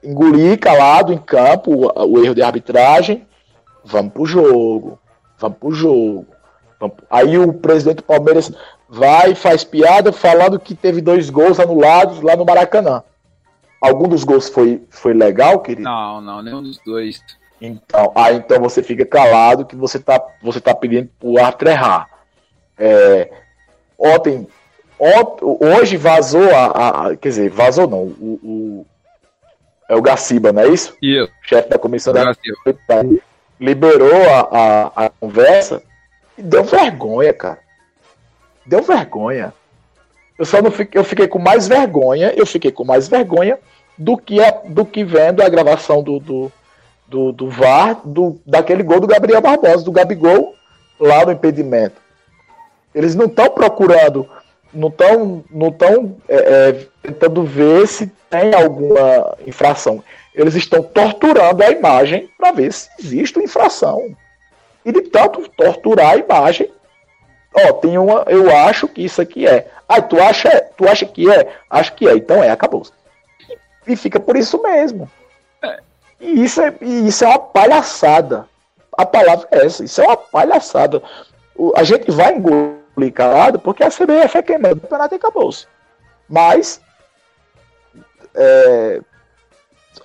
engolir 0.03 0.59
calado 0.59 1.11
em 1.11 1.17
campo 1.17 1.71
o, 1.71 2.05
o, 2.05 2.23
erro 2.23 2.35
de 2.35 2.41
arbitragem. 2.41 3.25
Vamos 3.83 4.13
pro 4.13 4.25
jogo. 4.25 4.99
Vamos 5.37 5.57
pro 5.57 5.71
jogo. 5.71 6.27
Vamos... 6.79 6.97
Aí 7.09 7.37
o 7.37 7.53
presidente 7.53 7.97
do 7.97 8.03
Palmeiras 8.03 8.51
vai 8.87 9.31
e 9.31 9.35
faz 9.35 9.63
piada 9.63 10.11
falando 10.11 10.59
que 10.59 10.75
teve 10.75 11.01
dois 11.01 11.29
gols 11.29 11.59
anulados 11.59 12.21
lá 12.21 12.35
no 12.35 12.45
Maracanã. 12.45 13.03
Algum 13.81 14.07
dos 14.07 14.23
gols 14.23 14.47
foi, 14.47 14.81
foi 14.89 15.13
legal, 15.13 15.59
querido? 15.59 15.83
Não, 15.83 16.21
não, 16.21 16.41
nenhum 16.41 16.61
dos 16.61 16.79
dois. 16.85 17.21
Então, 17.59 18.11
aí 18.15 18.35
então 18.37 18.59
você 18.59 18.83
fica 18.83 19.05
calado 19.05 19.65
que 19.65 19.75
você 19.75 19.99
tá, 19.99 20.21
você 20.41 20.61
tá 20.61 20.73
pedindo 20.75 21.09
pro 21.19 21.37
árbitro 21.37 21.69
errar. 21.69 22.09
É, 22.77 23.31
ontem, 23.97 24.47
ontem, 24.99 25.57
hoje 25.61 25.97
vazou 25.97 26.49
a, 26.53 26.65
a, 26.65 27.07
a, 27.07 27.15
Quer 27.17 27.29
dizer, 27.29 27.49
vazou 27.49 27.87
não. 27.87 28.03
O, 28.03 28.39
o, 28.43 28.85
é 29.89 29.95
o 29.95 30.01
Gaciba, 30.01 30.51
não 30.51 30.63
é 30.63 30.67
isso? 30.67 30.95
Isso. 31.01 31.31
Chefe 31.41 31.69
da 31.69 31.77
comissão 31.77 32.13
da 32.13 32.33
liberou 33.59 34.29
a, 34.29 34.39
a, 34.51 35.05
a 35.05 35.09
conversa 35.09 35.81
e 36.37 36.41
deu 36.41 36.63
vergonha, 36.63 37.33
cara. 37.33 37.59
Deu 38.65 38.81
vergonha. 38.81 39.53
Eu 40.37 40.45
só 40.45 40.61
não 40.61 40.71
fiquei, 40.71 40.99
eu 40.99 41.03
fiquei 41.03 41.27
com 41.27 41.39
mais 41.39 41.67
vergonha, 41.67 42.33
eu 42.35 42.45
fiquei 42.45 42.71
com 42.71 42.83
mais 42.83 43.07
vergonha 43.07 43.59
do 43.97 44.17
que, 44.17 44.43
a, 44.43 44.51
do 44.65 44.83
que 44.85 45.03
vendo 45.03 45.41
a 45.41 45.49
gravação 45.49 46.01
do, 46.01 46.19
do, 46.19 46.51
do, 47.07 47.31
do 47.31 47.49
VAR 47.49 48.01
do, 48.03 48.39
daquele 48.45 48.83
gol 48.83 48.99
do 48.99 49.07
Gabriel 49.07 49.41
Barbosa, 49.41 49.83
do 49.83 49.91
Gabigol, 49.91 50.55
lá 50.99 51.25
no 51.25 51.31
impedimento. 51.31 52.01
Eles 52.93 53.15
não 53.15 53.25
estão 53.25 53.49
procurando, 53.49 54.27
não 54.73 54.89
estão 54.89 55.43
não 55.49 55.71
tão, 55.71 56.17
é, 56.27 56.35
é, 56.35 56.87
tentando 57.01 57.43
ver 57.43 57.87
se 57.87 58.07
tem 58.29 58.53
alguma 58.53 59.37
infração. 59.45 60.03
Eles 60.33 60.55
estão 60.55 60.81
torturando 60.81 61.63
a 61.63 61.69
imagem 61.69 62.29
para 62.37 62.51
ver 62.51 62.73
se 62.73 62.89
existe 62.99 63.39
infração. 63.39 64.15
E 64.83 64.91
de 64.91 65.01
tanto 65.01 65.47
torturar 65.49 66.11
a 66.11 66.17
imagem, 66.17 66.69
ó, 67.53 67.73
tem 67.73 67.97
uma, 67.97 68.25
eu 68.27 68.53
acho 68.55 68.87
que 68.87 69.03
isso 69.03 69.21
aqui 69.21 69.47
é. 69.47 69.67
Ah, 69.87 70.01
tu 70.01 70.21
acha, 70.21 70.49
tu 70.75 70.87
acha 70.87 71.05
que 71.05 71.29
é? 71.31 71.47
Acho 71.69 71.93
que 71.93 72.07
é, 72.07 72.15
então 72.15 72.43
é, 72.43 72.49
acabou. 72.49 72.83
E 73.87 73.95
fica 73.95 74.19
por 74.19 74.35
isso 74.35 74.61
mesmo. 74.61 75.09
E 76.19 76.43
isso 76.43 76.61
é, 76.61 76.73
e 76.81 77.07
isso 77.07 77.23
é 77.23 77.27
uma 77.27 77.39
palhaçada. 77.39 78.47
A 78.97 79.05
palavra 79.05 79.47
é 79.51 79.65
essa, 79.65 79.83
isso 79.83 80.01
é 80.01 80.05
uma 80.05 80.17
palhaçada. 80.17 81.01
O, 81.55 81.73
a 81.75 81.83
gente 81.83 82.09
vai 82.11 82.35
engolir 82.35 82.82
calado 83.11 83.59
porque 83.59 83.83
a 83.83 83.89
CBF 83.89 84.37
é 84.37 84.41
quem 84.41 84.57
manda 84.57 84.75
o 84.75 84.81
campeonato 84.81 85.15
e 85.15 85.17
acabou-se. 85.17 85.67
Mas 86.29 86.81
é, 88.35 89.01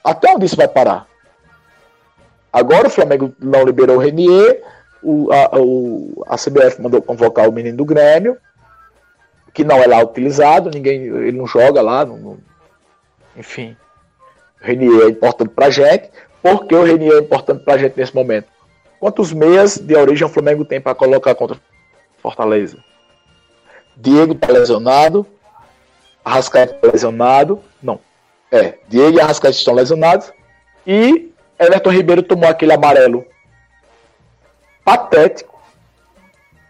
até 0.05 0.31
onde 0.33 0.47
isso 0.47 0.57
vai 0.57 0.69
parar? 0.69 1.07
Agora 2.53 2.89
o 2.89 2.91
Flamengo 2.91 3.35
não 3.39 3.65
liberou 3.65 3.97
o 3.97 4.01
Renier, 4.01 4.63
o, 5.03 5.31
a, 5.33 5.59
o, 5.59 6.25
a 6.27 6.37
CBF 6.37 6.81
mandou 6.81 7.01
convocar 7.01 7.49
o 7.49 7.53
menino 7.53 7.77
do 7.77 7.85
Grêmio, 7.85 8.37
que 9.53 9.65
não 9.65 9.77
é 9.77 9.87
lá 9.87 10.03
utilizado, 10.03 10.71
ninguém, 10.71 11.03
ele 11.03 11.37
não 11.37 11.47
joga 11.47 11.81
lá, 11.83 12.05
não, 12.05 12.17
não, 12.17 12.39
enfim. 13.37 13.77
O 14.61 14.67
Renier 14.67 15.07
é 15.07 15.11
importante 15.11 15.51
pra 15.51 15.71
gente. 15.71 16.11
Por 16.43 16.67
que 16.67 16.75
o 16.75 16.85
Renier 16.85 17.15
é 17.15 17.21
importante 17.21 17.65
pra 17.65 17.77
gente 17.77 17.97
nesse 17.97 18.15
momento? 18.15 18.49
Quantos 18.99 19.33
meias 19.33 19.79
de 19.79 19.95
origem 19.95 20.27
o 20.27 20.31
Flamengo 20.31 20.65
tem 20.65 20.81
para 20.81 20.95
colocar 20.95 21.35
contra 21.35 21.59
Fortaleza? 22.23 22.79
Diego 23.97 24.35
tá 24.35 24.49
lesionado, 24.53 25.27
Arrascaeta 26.25 26.75
tá 26.75 26.89
lesionado, 26.93 27.63
não. 27.83 28.01
É, 28.51 28.79
Diego 28.89 29.19
e 29.19 29.21
Arrascaeta 29.21 29.57
estão 29.57 29.75
lesionados 29.75 30.33
e 30.87 31.33
Everton 31.59 31.91
Ribeiro 31.91 32.23
tomou 32.23 32.49
aquele 32.49 32.73
amarelo 32.73 33.27
patético, 34.85 35.61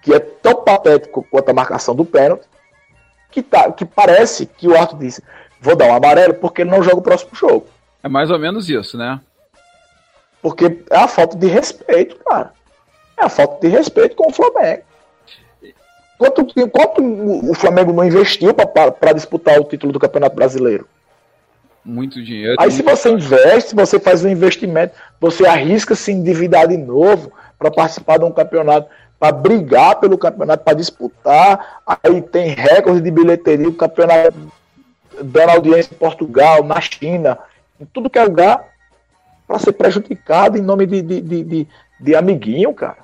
que 0.02 0.12
é 0.12 0.19
tão 0.19 0.62
patético 0.64 1.26
quanto 1.31 1.50
a 1.50 1.55
marcação 1.55 1.95
do 1.95 2.05
pênalti, 2.05 2.47
que, 3.31 3.43
tá, 3.43 3.71
que 3.71 3.85
parece 3.85 4.47
que 4.47 4.67
o 4.67 4.76
Arthur 4.76 4.99
disse: 4.99 5.23
vou 5.61 5.76
dar 5.76 5.87
um 5.87 5.95
amarelo 5.95 6.35
porque 6.35 6.62
ele 6.62 6.71
não 6.71 6.83
joga 6.83 6.97
o 6.97 7.02
próximo 7.02 7.35
jogo. 7.35 7.67
É 8.02 8.09
mais 8.09 8.31
ou 8.31 8.38
menos 8.38 8.69
isso, 8.69 8.97
né? 8.97 9.21
Porque 10.40 10.83
é 10.90 10.97
a 10.97 11.09
falta 11.09 11.37
de 11.37 11.47
respeito, 11.47 12.17
cara. 12.25 12.52
É 13.21 13.25
a 13.25 13.28
falta 13.28 13.61
de 13.61 13.69
respeito 13.69 14.17
com 14.17 14.31
o 14.31 14.33
Flamengo. 14.33 14.83
Quanto, 16.19 16.45
quanto 16.69 17.01
o 17.49 17.55
Flamengo 17.55 17.93
não 17.93 18.05
investiu 18.05 18.53
para 18.53 19.13
disputar 19.13 19.61
o 19.61 19.65
título 19.65 19.93
do 19.93 20.01
Campeonato 20.01 20.35
Brasileiro? 20.35 20.87
Muito 21.85 22.23
dinheiro. 22.23 22.57
Aí, 22.59 22.71
se 22.73 22.83
você 22.83 23.09
investe, 23.09 23.75
você 23.75 24.01
faz 24.01 24.25
um 24.25 24.29
investimento, 24.29 24.95
você 25.21 25.47
arrisca 25.47 25.95
se 25.95 26.11
endividar 26.11 26.67
de 26.67 26.77
novo 26.77 27.33
para 27.57 27.71
participar 27.71 28.19
de 28.19 28.25
um 28.25 28.33
campeonato, 28.33 28.91
para 29.19 29.33
brigar 29.33 29.97
pelo 30.01 30.19
campeonato, 30.19 30.65
para 30.65 30.75
disputar. 30.75 31.81
Aí 31.87 32.21
tem 32.21 32.49
recorde 32.49 33.01
de 33.01 33.11
bilheteria, 33.11 33.69
o 33.69 33.75
campeonato 33.75 34.37
dando 35.23 35.51
audiência 35.51 35.95
em 35.95 35.99
Portugal, 35.99 36.65
na 36.65 36.81
China, 36.81 37.39
em 37.81 37.85
tudo 37.87 38.11
que 38.11 38.19
é 38.19 38.25
lugar, 38.25 38.65
para 39.47 39.59
ser 39.59 39.73
prejudicado 39.73 40.59
em 40.59 40.63
nome 40.63 40.85
de, 40.85 41.01
de, 41.01 41.21
de, 41.21 41.45
de, 41.45 41.69
de 42.01 42.15
amiguinho, 42.15 42.75
cara. 42.75 42.99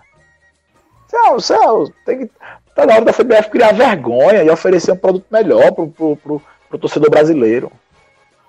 Céu, 1.08 1.40
céu, 1.40 1.92
tem 2.04 2.18
que. 2.18 2.30
Tá 2.74 2.84
na 2.84 2.94
hora 2.94 3.04
da 3.04 3.12
CBF 3.12 3.50
criar 3.50 3.72
vergonha 3.72 4.42
e 4.42 4.50
oferecer 4.50 4.92
um 4.92 4.96
produto 4.96 5.26
melhor 5.30 5.72
pro, 5.72 5.88
pro, 5.88 6.16
pro, 6.16 6.42
pro 6.68 6.78
torcedor 6.78 7.08
brasileiro. 7.08 7.70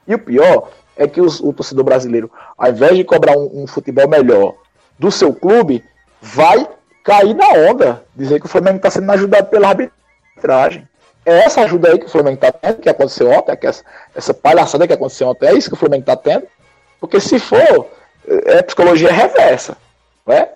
E 0.08 0.15
o 0.15 0.20
pior 0.20 0.70
é 0.98 1.08
que 1.08 1.22
os, 1.22 1.39
o 1.39 1.53
torcedor 1.53 1.84
brasileiro, 1.84 2.32
ao 2.58 2.70
invés 2.70 2.96
de 2.96 3.03
cobrar 3.03 3.38
um, 3.38 3.63
um, 3.63 3.67
futebol 3.67 4.08
melhor 4.08 4.55
do 4.98 5.12
seu 5.12 5.34
clube, 5.34 5.84
vai 6.22 6.67
cair 7.03 7.36
na 7.36 7.50
onda, 7.70 8.03
dizer 8.15 8.39
que 8.39 8.48
o 8.48 8.50
Flamengo 8.50 8.77
está 8.77 8.89
sendo 8.89 9.12
ajudado 9.12 9.48
pela 9.50 9.70
arbitragem. 9.70 10.88
É 11.24 11.39
essa 11.39 11.62
ajuda 11.62 11.89
aí 11.89 12.00
que 12.00 12.05
o 12.05 12.10
Flamengo 12.10 12.36
está 12.36 12.51
tendo, 12.51 12.82
que 12.82 12.89
aconteceu 12.89 13.29
ontem, 13.29 13.51
é 13.51 13.55
que 13.55 13.67
essa, 13.67 13.84
essa 14.15 14.34
palhaçada 14.34 14.88
que 14.88 14.94
aconteceu 14.94 15.27
ontem, 15.27 15.48
é 15.48 15.53
isso 15.53 15.70
que 15.70 15.75
o 15.75 15.79
Flamengo 15.79 16.01
está 16.01 16.15
tendo. 16.15 16.48
Porque 17.00 17.20
se 17.20 17.39
for, 17.39 17.88
é 18.27 18.62
psicologia 18.62 19.12
reversa. 19.12 19.77
Né? 20.25 20.48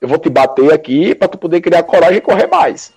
Eu 0.00 0.08
vou 0.08 0.18
te 0.18 0.30
bater 0.30 0.72
aqui 0.72 1.14
para 1.14 1.28
tu 1.28 1.36
poder 1.36 1.60
criar 1.60 1.82
coragem 1.82 2.18
e 2.18 2.22
correr 2.22 2.46
mais. 2.46 2.92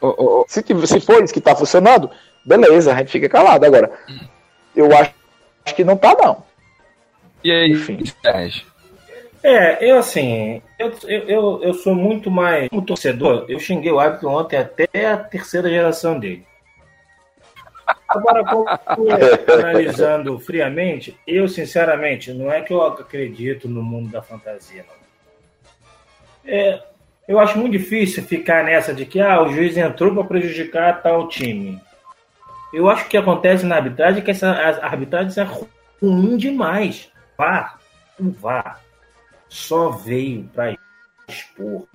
Oh, 0.00 0.14
oh, 0.16 0.40
oh. 0.40 0.44
Se, 0.48 0.62
se 0.86 1.00
for 1.00 1.22
isso 1.22 1.32
que 1.32 1.38
está 1.38 1.54
funcionando, 1.54 2.10
beleza, 2.44 2.92
a 2.92 2.98
gente 2.98 3.12
fica 3.12 3.28
calado. 3.28 3.64
Agora, 3.64 3.92
eu 4.74 4.86
acho, 4.96 5.12
acho 5.64 5.74
que 5.74 5.84
não 5.84 5.96
tá, 5.96 6.16
não. 6.20 6.42
E 7.42 7.50
aí, 7.50 7.72
Enfim. 7.72 8.02
Sérgio? 8.22 8.70
É, 9.42 9.90
eu 9.90 9.98
assim, 9.98 10.60
eu, 10.78 10.92
eu, 11.08 11.62
eu 11.62 11.74
sou 11.74 11.94
muito 11.94 12.30
mais. 12.30 12.68
Como 12.68 12.84
torcedor, 12.84 13.46
eu 13.48 13.58
xinguei 13.58 13.90
o 13.90 13.98
árbitro 13.98 14.28
ontem 14.28 14.58
até 14.58 15.06
a 15.06 15.16
terceira 15.16 15.68
geração 15.68 16.18
dele. 16.18 16.46
Agora, 18.06 18.44
analisando 19.48 20.38
friamente, 20.38 21.18
eu 21.26 21.48
sinceramente, 21.48 22.32
não 22.32 22.52
é 22.52 22.60
que 22.60 22.72
eu 22.72 22.82
acredito 22.82 23.68
no 23.68 23.82
mundo 23.82 24.10
da 24.10 24.20
fantasia, 24.20 24.84
não. 24.86 25.00
É, 26.52 26.82
eu 27.28 27.38
acho 27.38 27.58
muito 27.58 27.72
difícil 27.72 28.22
ficar 28.22 28.64
nessa 28.64 28.92
de 28.92 29.06
que 29.06 29.20
ah, 29.20 29.42
o 29.42 29.52
juiz 29.52 29.76
entrou 29.76 30.14
para 30.14 30.24
prejudicar 30.24 31.02
tal 31.02 31.28
time. 31.28 31.80
Eu 32.72 32.88
acho 32.88 33.08
que 33.08 33.16
acontece 33.16 33.66
na 33.66 33.76
arbitragem 33.76 34.22
que 34.22 34.30
essa 34.30 34.50
arbitragem 34.82 35.42
é 35.42 35.46
ruim 36.00 36.36
demais. 36.36 37.10
VAR, 37.36 37.78
o 38.18 38.30
VAR 38.30 38.80
só 39.48 39.90
veio 39.90 40.44
para 40.54 40.76
expor 41.28 41.86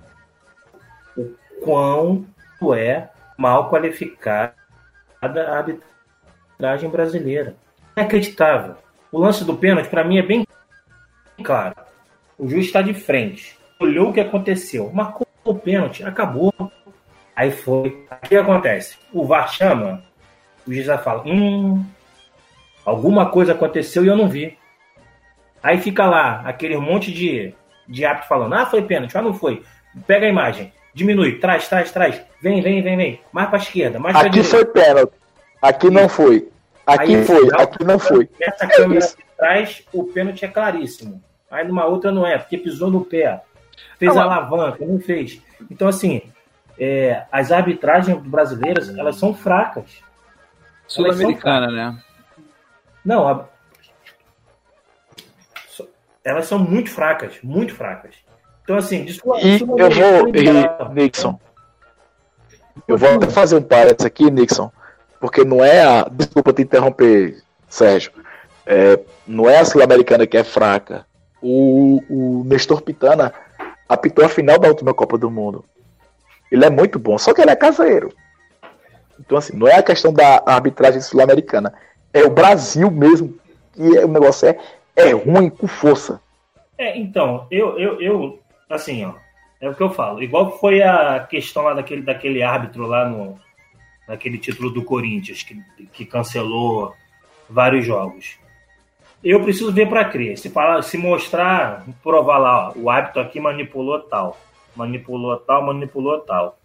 o 1.16 1.34
quão 1.62 2.26
é 2.76 3.08
mal 3.36 3.70
qualificada 3.70 4.54
a 5.22 5.58
arbitragem 5.58 6.90
brasileira. 6.90 7.56
É 7.94 8.00
inacreditável. 8.00 8.76
O 9.10 9.18
lance 9.18 9.44
do 9.44 9.56
pênalti, 9.56 9.88
para 9.88 10.04
mim, 10.04 10.18
é 10.18 10.22
bem 10.22 10.46
claro. 11.42 11.76
O 12.38 12.48
juiz 12.48 12.66
está 12.66 12.82
de 12.82 12.92
frente, 12.92 13.58
olhou 13.78 14.10
o 14.10 14.12
que 14.12 14.20
aconteceu, 14.20 14.90
marcou 14.92 15.26
o 15.44 15.54
pênalti, 15.54 16.04
acabou. 16.04 16.52
Aí 17.34 17.50
foi. 17.50 18.06
O 18.10 18.28
que 18.28 18.36
acontece? 18.36 18.96
O 19.12 19.26
VAR 19.26 19.52
chama, 19.52 20.02
o 20.66 20.72
juiz 20.72 20.86
já 20.86 20.98
fala: 20.98 21.22
hum, 21.26 21.84
alguma 22.84 23.30
coisa 23.30 23.52
aconteceu 23.52 24.04
e 24.04 24.08
eu 24.08 24.16
não 24.16 24.28
vi. 24.28 24.58
Aí 25.62 25.78
fica 25.78 26.06
lá 26.06 26.42
aquele 26.44 26.76
monte 26.76 27.12
de, 27.12 27.54
de 27.88 28.04
árbitro 28.04 28.28
falando: 28.28 28.54
ah, 28.54 28.66
foi 28.66 28.82
pênalti, 28.82 29.16
ah, 29.16 29.22
não 29.22 29.34
foi. 29.34 29.62
Pega 30.06 30.26
a 30.26 30.30
imagem, 30.30 30.72
diminui, 30.94 31.38
traz, 31.38 31.68
traz, 31.68 31.90
traz. 31.90 32.20
Vem, 32.40 32.60
vem, 32.60 32.82
vem, 32.82 32.96
vem. 32.96 33.20
Mais 33.32 33.48
pra 33.48 33.58
esquerda, 33.58 33.98
mais 33.98 34.16
pra 34.16 34.26
Aqui 34.26 34.42
foi 34.42 34.64
pênalti. 34.64 35.12
Aqui 35.60 35.90
não 35.90 36.08
foi. 36.08 36.48
Aqui 36.86 37.16
Aí, 37.16 37.24
foi, 37.24 37.48
aqui 37.54 37.84
não 37.84 37.98
foi. 37.98 38.28
Essa 38.40 38.66
câmera 38.68 39.04
é 39.04 39.08
atrás, 39.32 39.82
o 39.92 40.04
pênalti 40.04 40.44
é 40.44 40.48
claríssimo. 40.48 41.20
Aí 41.50 41.66
numa 41.66 41.84
outra 41.84 42.12
não 42.12 42.26
é, 42.26 42.38
porque 42.38 42.56
pisou 42.56 42.90
no 42.90 43.04
pé. 43.04 43.40
Fez 43.98 44.14
não, 44.14 44.22
alavanca, 44.22 44.84
não 44.84 44.98
fez. 45.00 45.40
Então, 45.70 45.88
assim, 45.88 46.22
é, 46.78 47.24
as 47.32 47.50
arbitragens 47.50 48.18
brasileiras, 48.22 48.88
elas 48.96 49.16
são 49.16 49.34
fracas. 49.34 50.02
Sul-Americana, 50.86 51.70
né? 51.70 51.98
Não, 53.04 53.28
a... 53.28 53.48
elas 56.24 56.46
são 56.46 56.58
muito 56.58 56.90
fracas, 56.90 57.38
muito 57.42 57.74
fracas. 57.74 58.14
Então, 58.62 58.76
assim, 58.76 59.04
desculpa, 59.04 59.40
e 59.40 59.60
eu 59.60 59.66
vou, 59.66 60.28
e, 60.34 60.94
Nixon, 60.94 61.38
eu 62.86 62.98
vou 62.98 63.14
até 63.14 63.28
fazer 63.28 63.56
um 63.56 63.62
parênteses 63.62 64.04
aqui, 64.04 64.30
Nixon, 64.30 64.70
porque 65.20 65.44
não 65.44 65.64
é 65.64 65.82
a. 65.82 66.08
Desculpa 66.10 66.52
te 66.52 66.62
interromper, 66.62 67.42
Sérgio. 67.68 68.12
É, 68.66 68.98
não 69.26 69.48
é 69.48 69.58
a 69.58 69.64
Sul-Americana 69.64 70.26
que 70.26 70.36
é 70.36 70.44
fraca. 70.44 71.06
O, 71.40 72.02
o 72.08 72.44
Nestor 72.44 72.82
Pitana 72.82 73.32
apitou 73.88 74.24
a 74.24 74.28
final 74.28 74.58
da 74.58 74.68
última 74.68 74.94
Copa 74.94 75.16
do 75.18 75.30
Mundo. 75.30 75.64
Ele 76.50 76.64
é 76.64 76.70
muito 76.70 76.98
bom, 76.98 77.18
só 77.18 77.34
que 77.34 77.40
ele 77.40 77.50
é 77.50 77.56
caseiro. 77.56 78.12
Então, 79.18 79.38
assim, 79.38 79.56
não 79.56 79.66
é 79.66 79.76
a 79.76 79.82
questão 79.82 80.12
da 80.12 80.42
arbitragem 80.46 81.00
sul-americana. 81.00 81.72
É 82.12 82.22
o 82.22 82.30
Brasil 82.30 82.90
mesmo 82.90 83.38
que 83.72 83.96
é, 83.96 84.04
o 84.04 84.08
negócio 84.08 84.48
é, 84.48 84.58
é 84.94 85.10
ruim 85.12 85.50
com 85.50 85.66
força. 85.66 86.20
É, 86.78 86.96
então, 86.98 87.46
eu, 87.50 87.78
eu, 87.78 88.00
eu, 88.00 88.40
assim, 88.68 89.04
ó, 89.04 89.14
é 89.60 89.68
o 89.68 89.74
que 89.74 89.82
eu 89.82 89.90
falo. 89.90 90.22
Igual 90.22 90.58
foi 90.58 90.82
a 90.82 91.26
questão 91.28 91.62
lá 91.62 91.74
daquele, 91.74 92.02
daquele 92.02 92.42
árbitro 92.42 92.86
lá 92.86 93.08
no 93.08 93.38
naquele 94.06 94.38
título 94.38 94.70
do 94.70 94.84
Corinthians, 94.84 95.42
que, 95.42 95.60
que 95.92 96.04
cancelou 96.04 96.94
vários 97.50 97.84
jogos. 97.84 98.38
Eu 99.24 99.42
preciso 99.42 99.72
ver 99.72 99.88
para 99.88 100.04
crer. 100.04 100.38
Se, 100.38 100.50
falar, 100.50 100.82
se 100.82 100.96
mostrar, 100.96 101.84
provar 102.02 102.38
lá, 102.38 102.68
ó, 102.68 102.72
o 102.78 102.90
hábito 102.90 103.18
aqui 103.18 103.40
manipulou 103.40 104.00
tal, 104.00 104.36
manipulou 104.74 105.36
tal, 105.38 105.62
manipulou 105.64 106.20
tal. 106.20 106.58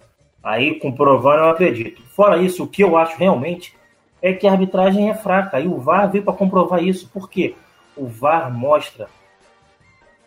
Aí, 0.43 0.79
comprovando, 0.79 1.43
eu 1.43 1.49
acredito. 1.49 2.01
Fora 2.01 2.37
isso, 2.37 2.63
o 2.63 2.67
que 2.67 2.83
eu 2.83 2.97
acho 2.97 3.17
realmente 3.17 3.75
é 4.21 4.33
que 4.33 4.47
a 4.47 4.51
arbitragem 4.51 5.09
é 5.09 5.13
fraca. 5.13 5.59
E 5.59 5.67
o 5.67 5.77
VAR 5.77 6.11
veio 6.11 6.23
para 6.23 6.33
comprovar 6.33 6.83
isso. 6.83 7.09
Por 7.09 7.29
quê? 7.29 7.55
O 7.95 8.07
VAR 8.07 8.51
mostra 8.51 9.07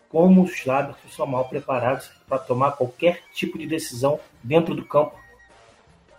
como 0.09 0.43
os 0.43 0.69
árbitros 0.69 1.12
são 1.14 1.26
mal 1.26 1.47
preparados 1.47 2.09
para 2.28 2.38
tomar 2.38 2.73
qualquer 2.73 3.23
tipo 3.33 3.59
de 3.59 3.66
decisão 3.66 4.21
dentro 4.43 4.73
do 4.73 4.85
campo. 4.85 5.14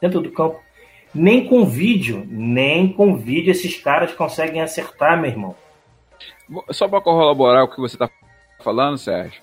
Dentro 0.01 0.19
do 0.19 0.31
campo. 0.31 0.59
Nem 1.13 1.47
com 1.47 1.65
vídeo, 1.65 2.27
nem 2.29 2.91
com 2.91 3.15
vídeo 3.15 3.51
esses 3.51 3.77
caras 3.81 4.13
conseguem 4.13 4.61
acertar, 4.61 5.17
meu 5.17 5.31
irmão. 5.31 5.55
Só 6.71 6.87
para 6.87 7.01
corroborar 7.01 7.63
o 7.63 7.67
que 7.67 7.79
você 7.79 7.95
está 7.95 8.09
falando, 8.63 8.97
Sérgio, 8.97 9.41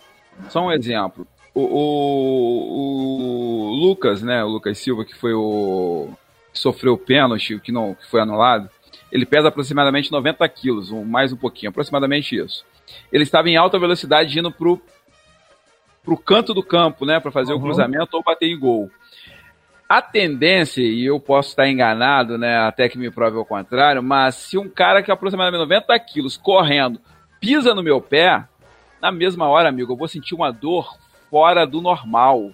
só 0.48 0.60
um 0.60 0.72
exemplo. 0.72 1.26
O, 1.54 1.60
o, 1.60 2.78
o, 2.78 3.86
Lucas, 3.86 4.22
né, 4.22 4.42
o 4.42 4.48
Lucas 4.48 4.78
Silva, 4.78 5.04
que 5.04 5.14
foi 5.14 5.34
o 5.34 6.08
que 6.52 6.58
sofreu 6.58 6.94
o 6.94 6.98
pênalti, 6.98 7.58
que 7.60 7.72
não 7.72 7.94
que 7.94 8.06
foi 8.08 8.20
anulado, 8.20 8.68
ele 9.10 9.26
pesa 9.26 9.48
aproximadamente 9.48 10.12
90 10.12 10.46
quilos, 10.48 10.90
mais 10.90 11.32
um 11.32 11.36
pouquinho, 11.36 11.70
aproximadamente 11.70 12.36
isso. 12.36 12.64
Ele 13.12 13.24
estava 13.24 13.48
em 13.48 13.56
alta 13.56 13.78
velocidade 13.78 14.38
indo 14.38 14.50
pro 14.50 14.80
pro 16.02 16.16
canto 16.16 16.52
do 16.52 16.64
campo, 16.64 17.06
né, 17.06 17.20
para 17.20 17.30
fazer 17.30 17.52
uhum. 17.52 17.58
o 17.58 17.62
cruzamento 17.62 18.16
ou 18.16 18.22
bater 18.24 18.48
em 18.48 18.58
gol. 18.58 18.90
A 19.92 20.00
tendência, 20.00 20.80
e 20.80 21.04
eu 21.04 21.20
posso 21.20 21.50
estar 21.50 21.68
enganado, 21.68 22.38
né, 22.38 22.56
até 22.56 22.88
que 22.88 22.96
me 22.96 23.10
prove 23.10 23.36
o 23.36 23.44
contrário, 23.44 24.02
mas 24.02 24.36
se 24.36 24.56
um 24.56 24.66
cara 24.66 25.02
que 25.02 25.10
é 25.10 25.14
aproximadamente 25.14 25.60
90 25.60 26.00
quilos 26.00 26.34
correndo 26.34 26.98
pisa 27.38 27.74
no 27.74 27.82
meu 27.82 28.00
pé, 28.00 28.42
na 29.02 29.12
mesma 29.12 29.46
hora, 29.48 29.68
amigo, 29.68 29.92
eu 29.92 29.96
vou 29.98 30.08
sentir 30.08 30.34
uma 30.34 30.50
dor 30.50 30.96
fora 31.28 31.66
do 31.66 31.82
normal. 31.82 32.52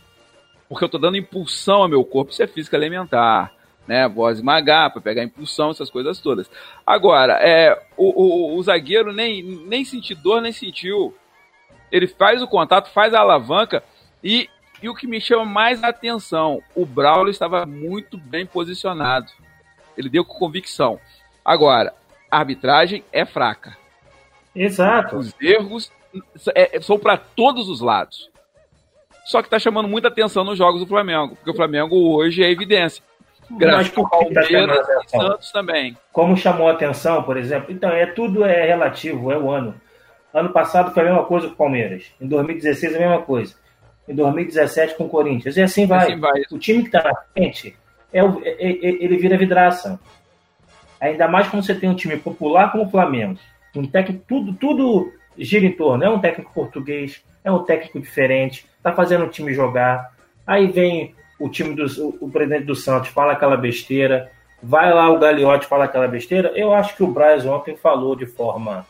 Porque 0.68 0.83
eu 0.83 0.87
estou 0.87 1.00
dando 1.00 1.16
impulsão 1.16 1.83
ao 1.83 1.88
meu 1.88 2.04
corpo, 2.04 2.33
isso 2.33 2.42
é 2.42 2.47
física 2.49 2.76
elementar. 2.76 3.52
Né, 3.87 4.09
vou 4.09 4.28
esmagar 4.30 4.90
para 4.90 5.00
pegar 5.00 5.23
impulsão, 5.23 5.71
essas 5.71 5.88
coisas 5.88 6.18
todas. 6.18 6.50
Agora, 6.85 7.35
é, 7.35 7.80
o, 7.97 8.21
o, 8.21 8.57
o, 8.57 8.62
zagueiro 8.64 9.12
nem, 9.12 9.45
nem 9.45 9.85
sentiu 9.85 10.16
dor, 10.16 10.42
nem 10.42 10.50
sentiu. 10.50 11.14
Ele 11.92 12.09
faz 12.09 12.42
o 12.42 12.49
contato, 12.49 12.90
faz 12.90 13.14
a 13.14 13.21
alavanca 13.21 13.80
e 14.25 14.49
e 14.83 14.89
o 14.89 14.95
que 14.95 15.07
me 15.07 15.21
chama 15.21 15.45
mais 15.45 15.83
a 15.83 15.89
atenção, 15.89 16.63
o 16.75 16.87
Braulio 16.87 17.31
estava 17.31 17.67
muito 17.67 18.17
bem 18.17 18.47
posicionado. 18.47 19.31
Ele 19.97 20.09
deu 20.09 20.25
com 20.25 20.39
convicção. 20.39 21.01
Agora, 21.45 21.93
a 22.31 22.39
arbitragem 22.39 23.03
é 23.13 23.25
fraca. 23.25 23.77
Exato. 24.55 25.17
Os 25.17 25.35
erros 25.41 25.91
é, 26.55 26.81
são 26.81 26.99
para 26.99 27.17
todos 27.17 27.69
os 27.69 27.81
lados. 27.81 28.31
Só 29.25 29.43
que 29.43 29.47
está 29.47 29.59
chamando 29.59 29.89
muita 29.89 30.09
atenção 30.09 30.45
nos 30.45 30.57
jogos 30.57 30.81
do 30.81 30.87
Flamengo, 30.87 31.35
porque 31.37 31.51
o 31.51 31.57
Flamengo 31.57 32.17
hoje 32.17 32.43
é 32.43 32.51
evidência. 32.51 33.03
Graças 33.51 33.97
ao 33.97 34.09
Palmeiras 34.09 34.87
tá 34.87 35.01
e 35.05 35.11
Santos 35.11 35.53
também. 35.53 35.97
Como 36.13 36.37
chamou 36.37 36.69
a 36.69 36.73
atenção, 36.73 37.23
por 37.23 37.37
exemplo? 37.37 37.73
Então, 37.73 37.91
é 37.91 38.07
tudo 38.07 38.45
é 38.45 38.67
relativo, 38.67 39.33
é 39.33 39.39
o 39.39 39.51
ano. 39.51 39.75
Ano 40.33 40.51
passado 40.51 40.93
foi 40.93 41.03
a 41.03 41.07
mesma 41.07 41.25
coisa 41.25 41.49
com 41.49 41.55
o 41.55 41.57
Palmeiras. 41.57 42.13
Em 42.21 42.29
2016 42.29 42.95
a 42.95 42.99
mesma 42.99 43.23
coisa 43.23 43.55
em 44.09 44.15
2017 44.15 44.97
com 44.97 45.05
o 45.05 45.09
Corinthians. 45.09 45.57
E 45.57 45.62
assim 45.62 45.87
vai. 45.87 46.07
Assim 46.07 46.19
vai. 46.19 46.43
O 46.50 46.59
time 46.59 46.81
que 46.83 46.88
está 46.88 47.03
na 47.03 47.15
frente, 47.15 47.77
é, 48.12 48.25
o, 48.25 48.41
é, 48.43 48.50
é, 48.50 48.77
ele 48.83 49.17
vira 49.19 49.37
vidraça. 49.37 50.00
Ainda 51.00 51.29
mais 51.29 51.49
quando 51.49 51.65
você 51.65 51.75
tem 51.75 51.88
um 51.88 51.95
time 51.95 52.17
popular 52.17 52.73
como 52.73 52.85
o 52.85 52.90
Flamengo. 52.90 53.38
Um 53.77 53.87
técnico, 53.87 54.25
tudo, 54.27 54.55
tudo 54.55 55.12
gira 55.37 55.66
em 55.66 55.73
torno. 55.73 56.03
É 56.03 56.09
um 56.09 56.18
técnico 56.18 56.53
português, 56.53 57.23
é 57.44 57.53
um 57.53 57.62
técnico 57.62 58.01
diferente, 58.01 58.66
está 58.77 58.92
fazendo 58.92 59.27
o 59.27 59.29
time 59.29 59.53
jogar. 59.53 60.12
Aí 60.47 60.66
vem 60.66 61.14
o 61.38 61.49
time 61.49 61.75
do 61.75 61.85
o, 62.03 62.27
o 62.27 62.31
presidente 62.31 62.64
do 62.64 62.75
Santos, 62.75 63.11
fala 63.11 63.33
aquela 63.33 63.57
besteira. 63.57 64.31
Vai 64.61 64.92
lá 64.92 65.09
o 65.09 65.18
Gagliotti 65.21 65.66
fala 65.66 65.85
aquela 65.85 66.09
besteira. 66.09 66.53
Eu 66.57 66.75
acho 66.75 66.97
que 66.97 67.05
o 67.05 67.07
Braz 67.07 67.47
ontem 67.47 67.77
falou 67.77 68.16
de 68.16 68.27
forma 68.27 68.85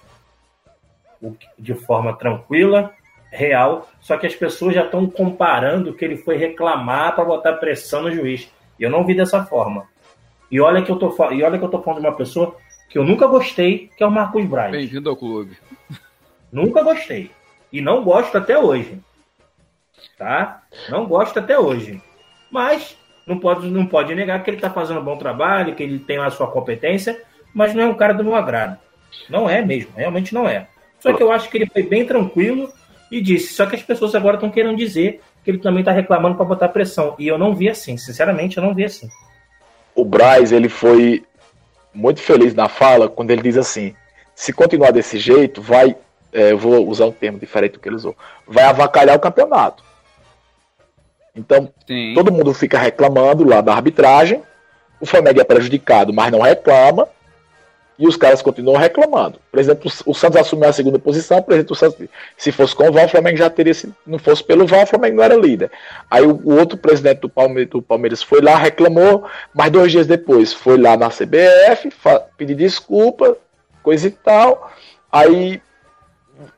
de 1.58 1.74
forma 1.74 2.16
tranquila, 2.16 2.94
real, 3.30 3.88
só 4.00 4.16
que 4.16 4.26
as 4.26 4.34
pessoas 4.34 4.74
já 4.74 4.84
estão 4.84 5.08
comparando 5.08 5.94
que 5.94 6.04
ele 6.04 6.16
foi 6.16 6.36
reclamar 6.36 7.14
para 7.14 7.24
botar 7.24 7.54
pressão 7.54 8.02
no 8.02 8.12
juiz. 8.12 8.50
E 8.78 8.82
eu 8.82 8.90
não 8.90 9.04
vi 9.04 9.14
dessa 9.14 9.44
forma. 9.44 9.86
E 10.50 10.60
olha 10.60 10.82
que 10.82 10.90
eu 10.90 10.96
tô, 10.96 11.14
e 11.32 11.42
olha 11.42 11.58
que 11.58 11.64
eu 11.64 11.68
tô 11.68 11.82
falando 11.82 12.00
de 12.00 12.08
uma 12.08 12.16
pessoa 12.16 12.56
que 12.88 12.98
eu 12.98 13.04
nunca 13.04 13.26
gostei, 13.26 13.90
que 13.96 14.02
é 14.02 14.06
o 14.06 14.10
Marcos 14.10 14.44
Braz. 14.46 14.70
Bem-vindo 14.72 15.10
ao 15.10 15.16
clube. 15.16 15.56
Nunca 16.50 16.82
gostei. 16.82 17.30
E 17.70 17.80
não 17.80 18.02
gosto 18.02 18.38
até 18.38 18.58
hoje. 18.58 18.98
Tá? 20.16 20.62
Não 20.88 21.06
gosto 21.06 21.38
até 21.38 21.58
hoje. 21.58 22.02
Mas 22.50 22.96
não 23.26 23.38
pode, 23.38 23.68
não 23.68 23.84
pode 23.84 24.14
negar 24.14 24.42
que 24.42 24.48
ele 24.48 24.56
está 24.56 24.70
fazendo 24.70 25.00
um 25.00 25.04
bom 25.04 25.18
trabalho, 25.18 25.74
que 25.74 25.82
ele 25.82 25.98
tem 25.98 26.16
a 26.16 26.30
sua 26.30 26.50
competência, 26.50 27.22
mas 27.52 27.74
não 27.74 27.82
é 27.82 27.86
um 27.86 27.94
cara 27.94 28.14
do 28.14 28.24
meu 28.24 28.34
agrado. 28.34 28.78
Não 29.28 29.48
é 29.48 29.60
mesmo, 29.60 29.92
realmente 29.94 30.32
não 30.32 30.48
é. 30.48 30.66
Só 30.98 31.12
que 31.12 31.22
eu 31.22 31.30
acho 31.30 31.50
que 31.50 31.58
ele 31.58 31.66
foi 31.66 31.82
bem 31.82 32.06
tranquilo 32.06 32.72
e 33.10 33.20
disse. 33.20 33.54
Só 33.54 33.66
que 33.66 33.76
as 33.76 33.82
pessoas 33.82 34.14
agora 34.14 34.36
estão 34.36 34.50
querendo 34.50 34.76
dizer 34.76 35.20
que 35.44 35.50
ele 35.50 35.58
também 35.58 35.80
está 35.80 35.92
reclamando 35.92 36.36
para 36.36 36.44
botar 36.44 36.68
pressão. 36.68 37.14
E 37.18 37.26
eu 37.26 37.38
não 37.38 37.54
vi 37.54 37.68
assim, 37.68 37.96
sinceramente, 37.96 38.56
eu 38.56 38.62
não 38.62 38.74
vi 38.74 38.84
assim. 38.84 39.08
O 39.94 40.04
Braz, 40.04 40.52
ele 40.52 40.68
foi 40.68 41.24
muito 41.92 42.20
feliz 42.20 42.54
na 42.54 42.68
fala 42.68 43.08
quando 43.08 43.30
ele 43.30 43.42
diz 43.42 43.56
assim: 43.56 43.94
se 44.34 44.52
continuar 44.52 44.92
desse 44.92 45.18
jeito, 45.18 45.60
vai. 45.60 45.96
É, 46.30 46.52
eu 46.52 46.58
vou 46.58 46.86
usar 46.86 47.06
um 47.06 47.12
termo 47.12 47.38
diferente 47.38 47.72
do 47.72 47.80
que 47.80 47.88
ele 47.88 47.96
usou. 47.96 48.14
Vai 48.46 48.64
avacalhar 48.64 49.16
o 49.16 49.20
campeonato. 49.20 49.82
Então, 51.34 51.72
Sim. 51.86 52.12
todo 52.14 52.32
mundo 52.32 52.52
fica 52.52 52.78
reclamando 52.78 53.44
lá 53.44 53.60
da 53.60 53.72
arbitragem. 53.72 54.42
O 55.00 55.06
Flamengo 55.06 55.40
é 55.40 55.44
prejudicado, 55.44 56.12
mas 56.12 56.30
não 56.30 56.40
reclama 56.40 57.08
e 57.98 58.06
os 58.06 58.16
caras 58.16 58.40
continuam 58.40 58.76
reclamando. 58.76 59.40
Por 59.50 59.58
exemplo, 59.58 59.90
o 60.06 60.14
Santos 60.14 60.40
assumiu 60.40 60.68
a 60.68 60.72
segunda 60.72 60.98
posição, 60.98 61.42
por 61.42 61.54
exemplo, 61.54 61.74
Santos, 61.74 62.06
se 62.36 62.52
fosse 62.52 62.74
com 62.74 62.88
o 62.88 62.92
VAR, 62.92 63.06
o 63.06 63.08
Flamengo 63.08 63.36
já 63.36 63.50
teria, 63.50 63.74
se 63.74 63.92
não 64.06 64.18
fosse 64.18 64.44
pelo 64.44 64.66
VAR, 64.66 64.84
o 64.84 64.86
Flamengo 64.86 65.16
não 65.16 65.24
era 65.24 65.34
líder. 65.34 65.70
Aí 66.08 66.24
o, 66.24 66.40
o 66.44 66.56
outro 66.56 66.78
presidente 66.78 67.20
do 67.20 67.28
Palmeiras, 67.28 67.70
do 67.70 67.82
Palmeiras, 67.82 68.22
foi 68.22 68.40
lá, 68.40 68.56
reclamou, 68.56 69.24
mas 69.52 69.72
dois 69.72 69.90
dias 69.90 70.06
depois 70.06 70.52
foi 70.52 70.78
lá 70.78 70.96
na 70.96 71.08
CBF, 71.08 71.90
pedir 72.36 72.54
desculpa, 72.54 73.36
coisa 73.82 74.06
e 74.06 74.10
tal. 74.10 74.72
Aí 75.10 75.60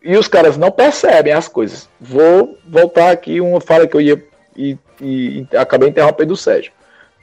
e 0.03 0.17
os 0.17 0.29
caras 0.29 0.59
não 0.59 0.71
percebem 0.71 1.33
as 1.33 1.49
coisas. 1.49 1.89
Vou 1.99 2.59
voltar 2.69 3.11
aqui 3.11 3.41
uma 3.41 3.61
fala 3.61 3.87
que 3.87 3.97
eu 3.97 4.01
ia 4.01 4.23
e, 4.55 4.77
e, 5.01 5.47
e 5.51 5.57
acabei 5.57 5.89
interrompendo 5.89 6.35
o 6.35 6.37
Sérgio. 6.37 6.73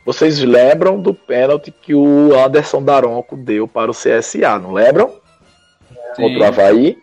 Vocês 0.07 0.39
lembram 0.39 1.01
do 1.01 1.13
pênalti 1.13 1.69
que 1.69 1.93
o 1.93 2.33
Anderson 2.33 2.81
Daronco 2.81 3.35
deu 3.35 3.67
para 3.67 3.91
o 3.91 3.93
CSA, 3.93 4.57
não 4.57 4.71
lembram? 4.71 5.09
Sim. 6.15 6.21
Contra 6.21 6.39
o 6.39 6.43
Havaí? 6.45 6.97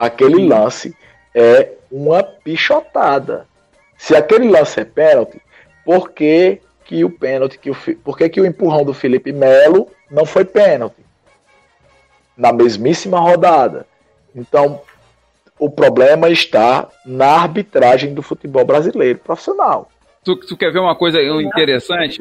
Aquele 0.00 0.36
Sim. 0.36 0.48
lance 0.48 0.96
é 1.34 1.72
uma 1.92 2.22
pichotada. 2.22 3.46
Se 3.98 4.16
aquele 4.16 4.48
lance 4.48 4.80
é 4.80 4.84
pênalti, 4.86 5.42
por 5.84 6.10
que, 6.10 6.62
que 6.86 7.04
o 7.04 7.10
pênalti, 7.10 7.58
que 7.58 7.70
o, 7.70 7.76
por 8.02 8.16
que, 8.16 8.26
que 8.30 8.40
o 8.40 8.46
empurrão 8.46 8.82
do 8.82 8.94
Felipe 8.94 9.30
Melo 9.30 9.86
não 10.10 10.24
foi 10.24 10.46
pênalti? 10.46 11.04
Na 12.34 12.50
mesmíssima 12.50 13.20
rodada. 13.20 13.86
Então, 14.34 14.80
o 15.58 15.68
problema 15.68 16.30
está 16.30 16.88
na 17.04 17.26
arbitragem 17.26 18.14
do 18.14 18.22
futebol 18.22 18.64
brasileiro 18.64 19.18
profissional. 19.18 19.90
Tu, 20.24 20.36
tu 20.36 20.56
quer 20.56 20.72
ver 20.72 20.80
uma 20.80 20.94
coisa 20.94 21.20
interessante? 21.22 22.18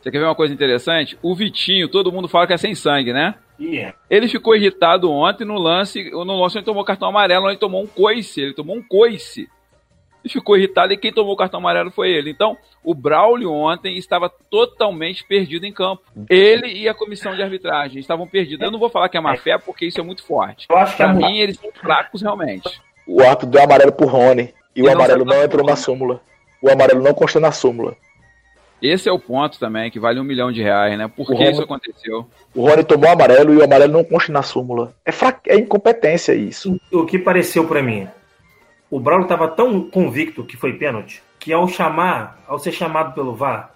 Você 0.00 0.10
quer 0.10 0.18
ver 0.18 0.26
uma 0.26 0.34
coisa 0.34 0.52
interessante? 0.52 1.18
O 1.22 1.34
Vitinho, 1.34 1.88
todo 1.88 2.12
mundo 2.12 2.28
fala 2.28 2.46
que 2.46 2.52
é 2.52 2.58
sem 2.58 2.74
sangue, 2.74 3.12
né? 3.12 3.34
Yeah. 3.58 3.96
Ele 4.10 4.28
ficou 4.28 4.54
irritado 4.54 5.10
ontem 5.10 5.44
no 5.44 5.58
lance. 5.58 6.10
No 6.10 6.38
lance 6.38 6.58
ele 6.58 6.64
tomou 6.64 6.84
cartão 6.84 7.08
amarelo, 7.08 7.48
ele 7.48 7.56
tomou 7.56 7.82
um 7.82 7.86
coice. 7.86 8.40
Ele 8.40 8.52
tomou 8.52 8.76
um 8.76 8.82
coice. 8.82 9.48
E 10.24 10.28
ficou 10.28 10.56
irritado 10.56 10.92
e 10.92 10.96
quem 10.96 11.12
tomou 11.12 11.34
o 11.34 11.36
cartão 11.36 11.60
amarelo 11.60 11.90
foi 11.90 12.10
ele. 12.10 12.30
Então, 12.30 12.56
o 12.82 12.94
Braulio 12.94 13.52
ontem 13.52 13.96
estava 13.96 14.30
totalmente 14.50 15.22
perdido 15.26 15.66
em 15.66 15.72
campo. 15.72 16.02
Ele 16.30 16.66
e 16.72 16.88
a 16.88 16.94
comissão 16.94 17.34
de 17.34 17.42
arbitragem 17.42 17.98
estavam 17.98 18.26
perdidos. 18.26 18.64
Eu 18.64 18.70
não 18.70 18.78
vou 18.78 18.88
falar 18.88 19.08
que 19.10 19.18
é 19.18 19.20
má 19.20 19.36
fé, 19.36 19.58
porque 19.58 19.86
isso 19.86 20.00
é 20.00 20.02
muito 20.02 20.24
forte. 20.24 20.66
Para 20.66 21.12
mim, 21.12 21.38
eles 21.38 21.58
são 21.58 21.70
fracos 21.72 22.22
realmente. 22.22 22.80
O 23.06 23.22
ato 23.22 23.44
deu 23.44 23.62
amarelo 23.62 23.92
pro 23.92 24.06
Rony. 24.06 24.52
E, 24.74 24.82
o 24.82 24.90
amarelo 24.90 25.24
não 25.24 25.42
entrou 25.42 25.64
na 25.64 25.76
súmula. 25.76 26.20
O 26.60 26.70
amarelo 26.70 27.02
não 27.02 27.14
consta 27.14 27.38
na 27.38 27.52
súmula. 27.52 27.96
Esse 28.82 29.08
é 29.08 29.12
o 29.12 29.18
ponto 29.18 29.58
também, 29.58 29.90
que 29.90 29.98
vale 29.98 30.20
um 30.20 30.24
milhão 30.24 30.52
de 30.52 30.62
reais, 30.62 30.98
né? 30.98 31.08
Por 31.08 31.26
que 31.26 31.32
Rony, 31.32 31.52
isso 31.52 31.62
aconteceu? 31.62 32.26
O 32.54 32.68
Rony 32.68 32.84
tomou 32.84 33.08
amarelo 33.08 33.54
e 33.54 33.56
o 33.56 33.64
amarelo 33.64 33.92
não 33.92 34.04
consta 34.04 34.32
na 34.32 34.42
súmula. 34.42 34.94
É, 35.04 35.12
fra... 35.12 35.38
é 35.46 35.56
incompetência 35.56 36.34
isso. 36.34 36.78
O 36.92 37.06
que 37.06 37.18
pareceu 37.18 37.66
para 37.66 37.82
mim? 37.82 38.06
O 38.90 39.00
Braulio 39.00 39.24
estava 39.24 39.48
tão 39.48 39.88
convicto 39.88 40.44
que 40.44 40.56
foi 40.56 40.74
pênalti, 40.74 41.22
que 41.38 41.52
ao 41.52 41.66
chamar, 41.66 42.42
ao 42.46 42.58
ser 42.58 42.72
chamado 42.72 43.14
pelo 43.14 43.34
VAR, 43.34 43.74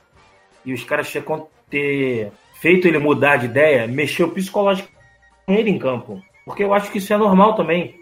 e 0.65 0.73
os 0.73 0.85
caras 0.85 1.11
tinham 1.11 1.49
ter 1.71 2.31
feito 2.61 2.87
ele 2.87 2.99
mudar 2.99 3.37
de 3.37 3.47
ideia, 3.47 3.87
mexeu 3.87 4.31
psicologicamente 4.31 4.99
ele 5.49 5.71
em 5.71 5.79
campo, 5.79 6.23
porque 6.45 6.63
eu 6.63 6.75
acho 6.75 6.91
que 6.91 6.99
isso 6.99 7.13
é 7.13 7.17
normal 7.17 7.55
também. 7.55 7.98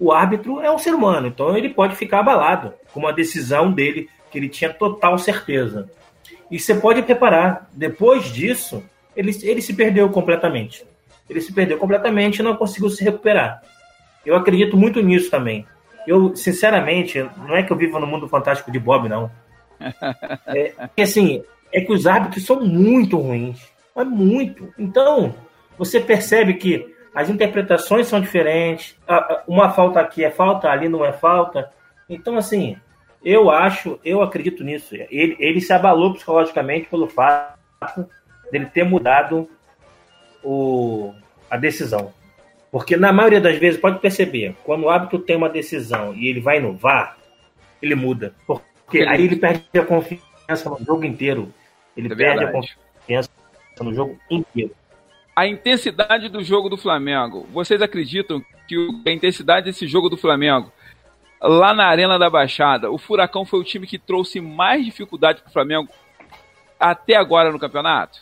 O 0.00 0.10
árbitro 0.12 0.62
é 0.62 0.70
um 0.70 0.78
ser 0.78 0.94
humano, 0.94 1.26
então 1.26 1.54
ele 1.54 1.68
pode 1.68 1.94
ficar 1.94 2.20
abalado 2.20 2.72
com 2.90 3.00
uma 3.00 3.12
decisão 3.12 3.70
dele 3.70 4.08
que 4.30 4.38
ele 4.38 4.48
tinha 4.48 4.72
total 4.72 5.18
certeza. 5.18 5.90
E 6.50 6.58
você 6.58 6.74
pode 6.74 7.02
preparar. 7.02 7.68
Depois 7.72 8.32
disso, 8.32 8.82
ele, 9.14 9.30
ele 9.42 9.60
se 9.60 9.74
perdeu 9.74 10.08
completamente. 10.08 10.86
Ele 11.28 11.40
se 11.40 11.52
perdeu 11.52 11.76
completamente 11.76 12.38
e 12.38 12.42
não 12.42 12.56
conseguiu 12.56 12.88
se 12.88 13.04
recuperar. 13.04 13.62
Eu 14.24 14.34
acredito 14.34 14.76
muito 14.76 15.02
nisso 15.02 15.30
também. 15.30 15.66
Eu, 16.06 16.34
sinceramente, 16.34 17.22
não 17.46 17.54
é 17.54 17.62
que 17.62 17.70
eu 17.70 17.76
vivo 17.76 18.00
no 18.00 18.06
mundo 18.06 18.26
fantástico 18.26 18.72
de 18.72 18.78
Bob, 18.78 19.08
não. 19.08 19.30
É, 20.46 20.72
é 20.96 21.02
assim, 21.02 21.42
é 21.72 21.80
que 21.80 21.92
os 21.92 22.06
árbitros 22.06 22.44
são 22.44 22.60
muito 22.60 23.16
ruins. 23.16 23.60
É 23.96 24.04
muito. 24.04 24.72
Então, 24.78 25.34
você 25.78 26.00
percebe 26.00 26.54
que 26.54 26.94
as 27.14 27.28
interpretações 27.28 28.06
são 28.06 28.20
diferentes. 28.20 28.96
Uma 29.46 29.70
falta 29.70 30.00
aqui 30.00 30.24
é 30.24 30.30
falta, 30.30 30.68
ali 30.68 30.88
não 30.88 31.04
é 31.04 31.12
falta. 31.12 31.70
Então, 32.08 32.36
assim, 32.36 32.76
eu 33.24 33.50
acho, 33.50 33.98
eu 34.04 34.22
acredito 34.22 34.64
nisso. 34.64 34.94
Ele, 34.94 35.36
ele 35.38 35.60
se 35.60 35.72
abalou 35.72 36.14
psicologicamente 36.14 36.88
pelo 36.88 37.08
fato 37.08 37.58
dele 38.50 38.66
ter 38.66 38.84
mudado 38.84 39.48
o, 40.42 41.12
a 41.50 41.56
decisão. 41.56 42.12
Porque 42.70 42.96
na 42.96 43.12
maioria 43.12 43.40
das 43.40 43.58
vezes, 43.58 43.80
pode 43.80 43.98
perceber, 43.98 44.54
quando 44.64 44.84
o 44.84 44.88
árbitro 44.88 45.18
tem 45.18 45.36
uma 45.36 45.48
decisão 45.48 46.14
e 46.14 46.28
ele 46.28 46.40
vai 46.40 46.58
inovar, 46.58 47.16
ele 47.82 47.94
muda. 47.94 48.32
Porque 48.46 49.02
aí 49.02 49.24
ele 49.24 49.36
perde 49.36 49.64
a 49.74 49.84
confiança 49.84 50.70
no 50.70 50.84
jogo 50.84 51.04
inteiro. 51.04 51.52
Ele 51.96 52.12
é 52.12 52.16
perde 52.16 52.44
a 52.44 52.52
confiança 52.52 53.30
no 53.80 53.92
jogo 53.92 54.16
inteiro. 54.30 54.72
A 55.34 55.46
intensidade 55.46 56.28
do 56.28 56.42
jogo 56.42 56.68
do 56.68 56.76
Flamengo. 56.76 57.46
Vocês 57.52 57.80
acreditam 57.80 58.42
que 58.68 58.76
a 59.06 59.10
intensidade 59.10 59.66
desse 59.66 59.86
jogo 59.86 60.08
do 60.08 60.16
Flamengo, 60.16 60.72
lá 61.40 61.72
na 61.72 61.86
Arena 61.86 62.18
da 62.18 62.28
Baixada, 62.28 62.90
o 62.90 62.98
Furacão 62.98 63.44
foi 63.44 63.60
o 63.60 63.64
time 63.64 63.86
que 63.86 63.98
trouxe 63.98 64.40
mais 64.40 64.84
dificuldade 64.84 65.40
para 65.40 65.50
o 65.50 65.52
Flamengo 65.52 65.88
até 66.78 67.14
agora 67.14 67.52
no 67.52 67.58
campeonato? 67.58 68.20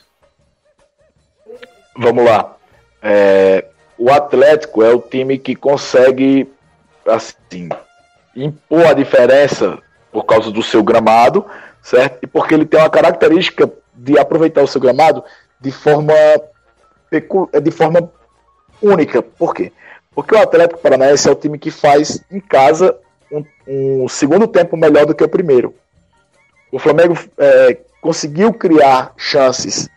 Vamos 1.96 2.24
lá. 2.24 2.56
É, 3.02 3.66
o 3.96 4.10
Atlético 4.10 4.82
é 4.82 4.92
o 4.92 5.00
time 5.00 5.38
que 5.38 5.54
consegue 5.54 6.48
assim 7.06 7.68
impor 8.34 8.86
a 8.86 8.92
diferença 8.92 9.78
por 10.12 10.24
causa 10.24 10.50
do 10.50 10.62
seu 10.62 10.82
gramado, 10.82 11.44
certo? 11.82 12.18
E 12.22 12.26
porque 12.26 12.54
ele 12.54 12.66
tem 12.66 12.80
uma 12.80 12.90
característica 12.90 13.70
de 13.94 14.18
aproveitar 14.18 14.62
o 14.62 14.66
seu 14.68 14.80
gramado 14.80 15.24
de 15.60 15.72
forma 15.72 16.14
de 17.62 17.70
forma 17.70 18.10
única. 18.82 19.22
Por 19.22 19.54
quê? 19.54 19.72
Porque 20.14 20.34
o 20.34 20.42
Atlético 20.42 20.80
Paranaense 20.80 21.28
é 21.28 21.32
o 21.32 21.36
time 21.36 21.58
que 21.58 21.70
faz 21.70 22.22
em 22.30 22.40
casa 22.40 22.96
um, 23.30 23.44
um 23.66 24.08
segundo 24.08 24.46
tempo 24.46 24.76
melhor 24.76 25.06
do 25.06 25.14
que 25.14 25.24
o 25.24 25.28
primeiro. 25.28 25.74
O 26.72 26.78
Flamengo 26.78 27.16
é, 27.38 27.78
conseguiu 28.00 28.52
criar 28.52 29.12
chances 29.16 29.88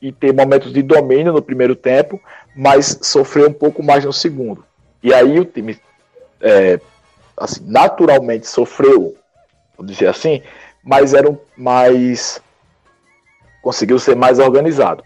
e 0.00 0.12
ter 0.12 0.32
momentos 0.32 0.72
de 0.72 0.82
domínio 0.82 1.32
no 1.32 1.42
primeiro 1.42 1.74
tempo, 1.74 2.20
mas 2.54 2.98
sofreu 3.02 3.48
um 3.48 3.52
pouco 3.52 3.82
mais 3.82 4.04
no 4.04 4.12
segundo. 4.12 4.64
E 5.02 5.12
aí 5.12 5.38
o 5.38 5.44
time 5.44 5.78
é, 6.40 6.78
assim, 7.36 7.62
naturalmente 7.66 8.46
sofreu, 8.46 9.16
vou 9.76 9.86
dizer 9.86 10.08
assim, 10.08 10.42
mas 10.82 11.14
era 11.14 11.28
um, 11.28 11.38
mais 11.56 12.40
conseguiu 13.62 13.98
ser 13.98 14.14
mais 14.14 14.38
organizado. 14.38 15.02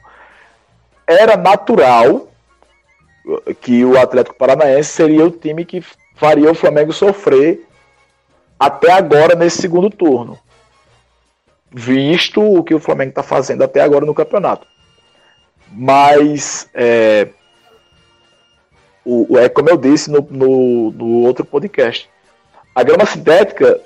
Era 1.08 1.38
natural 1.38 2.28
que 3.62 3.82
o 3.82 3.98
Atlético 3.98 4.36
Paranaense 4.36 4.90
seria 4.90 5.24
o 5.24 5.30
time 5.30 5.64
que 5.64 5.82
faria 6.14 6.50
o 6.50 6.54
Flamengo 6.54 6.92
sofrer 6.92 7.66
até 8.60 8.92
agora 8.92 9.34
nesse 9.34 9.62
segundo 9.62 9.88
turno, 9.88 10.38
visto 11.70 12.42
o 12.42 12.62
que 12.62 12.74
o 12.74 12.80
Flamengo 12.80 13.10
está 13.10 13.22
fazendo 13.22 13.64
até 13.64 13.80
agora 13.80 14.04
no 14.04 14.14
campeonato. 14.14 14.66
Mas 15.70 16.68
é, 16.74 17.28
o, 19.04 19.38
é 19.38 19.48
como 19.48 19.70
eu 19.70 19.78
disse 19.78 20.10
no, 20.10 20.20
no, 20.30 20.90
no 20.92 21.06
outro 21.24 21.44
podcast, 21.44 22.10
a 22.74 22.82
grama 22.82 23.06
sintética 23.06 23.80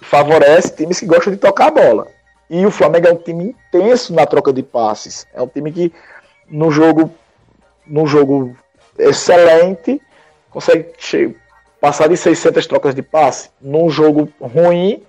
favorece 0.00 0.74
times 0.74 1.00
que 1.00 1.06
gostam 1.06 1.32
de 1.32 1.38
tocar 1.38 1.66
a 1.66 1.70
bola. 1.70 2.06
E 2.48 2.64
o 2.64 2.70
Flamengo 2.70 3.08
é 3.08 3.12
um 3.12 3.16
time 3.16 3.50
intenso 3.50 4.12
na 4.14 4.26
troca 4.26 4.52
de 4.52 4.62
passes. 4.62 5.26
É 5.34 5.42
um 5.42 5.46
time 5.46 5.70
que 5.70 5.92
no 6.50 6.70
jogo, 6.70 7.12
no 7.86 8.06
jogo 8.06 8.56
excelente 8.98 10.00
consegue 10.50 10.92
passar 11.80 12.08
de 12.08 12.16
600 12.16 12.66
trocas 12.66 12.94
de 12.94 13.02
passe. 13.02 13.50
Num 13.60 13.88
jogo 13.88 14.28
ruim 14.40 15.02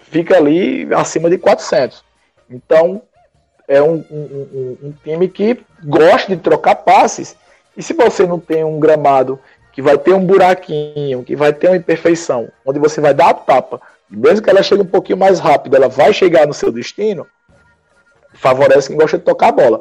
fica 0.00 0.36
ali 0.36 0.88
acima 0.94 1.28
de 1.28 1.38
400. 1.38 2.04
Então 2.50 3.02
é 3.66 3.82
um, 3.82 4.04
um, 4.10 4.78
um, 4.82 4.94
time 5.04 5.28
que 5.28 5.60
gosta 5.84 6.34
de 6.34 6.40
trocar 6.40 6.76
passes. 6.76 7.36
E 7.76 7.82
se 7.82 7.92
você 7.92 8.26
não 8.26 8.38
tem 8.38 8.64
um 8.64 8.78
gramado 8.78 9.38
que 9.72 9.82
vai 9.82 9.98
ter 9.98 10.12
um 10.14 10.24
buraquinho, 10.24 11.22
que 11.22 11.36
vai 11.36 11.52
ter 11.52 11.68
uma 11.68 11.76
imperfeição, 11.76 12.50
onde 12.64 12.78
você 12.78 13.00
vai 13.00 13.12
dar 13.12 13.28
a 13.28 13.34
tapa, 13.34 13.80
mesmo 14.10 14.42
que 14.42 14.50
ela 14.50 14.62
chegue 14.62 14.82
um 14.82 14.86
pouquinho 14.86 15.18
mais 15.18 15.38
rápido, 15.38 15.76
ela 15.76 15.88
vai 15.88 16.12
chegar 16.12 16.46
no 16.46 16.54
seu 16.54 16.72
destino, 16.72 17.26
favorece 18.32 18.88
quem 18.88 18.96
gosta 18.96 19.18
de 19.18 19.24
tocar 19.24 19.48
a 19.48 19.52
bola. 19.52 19.80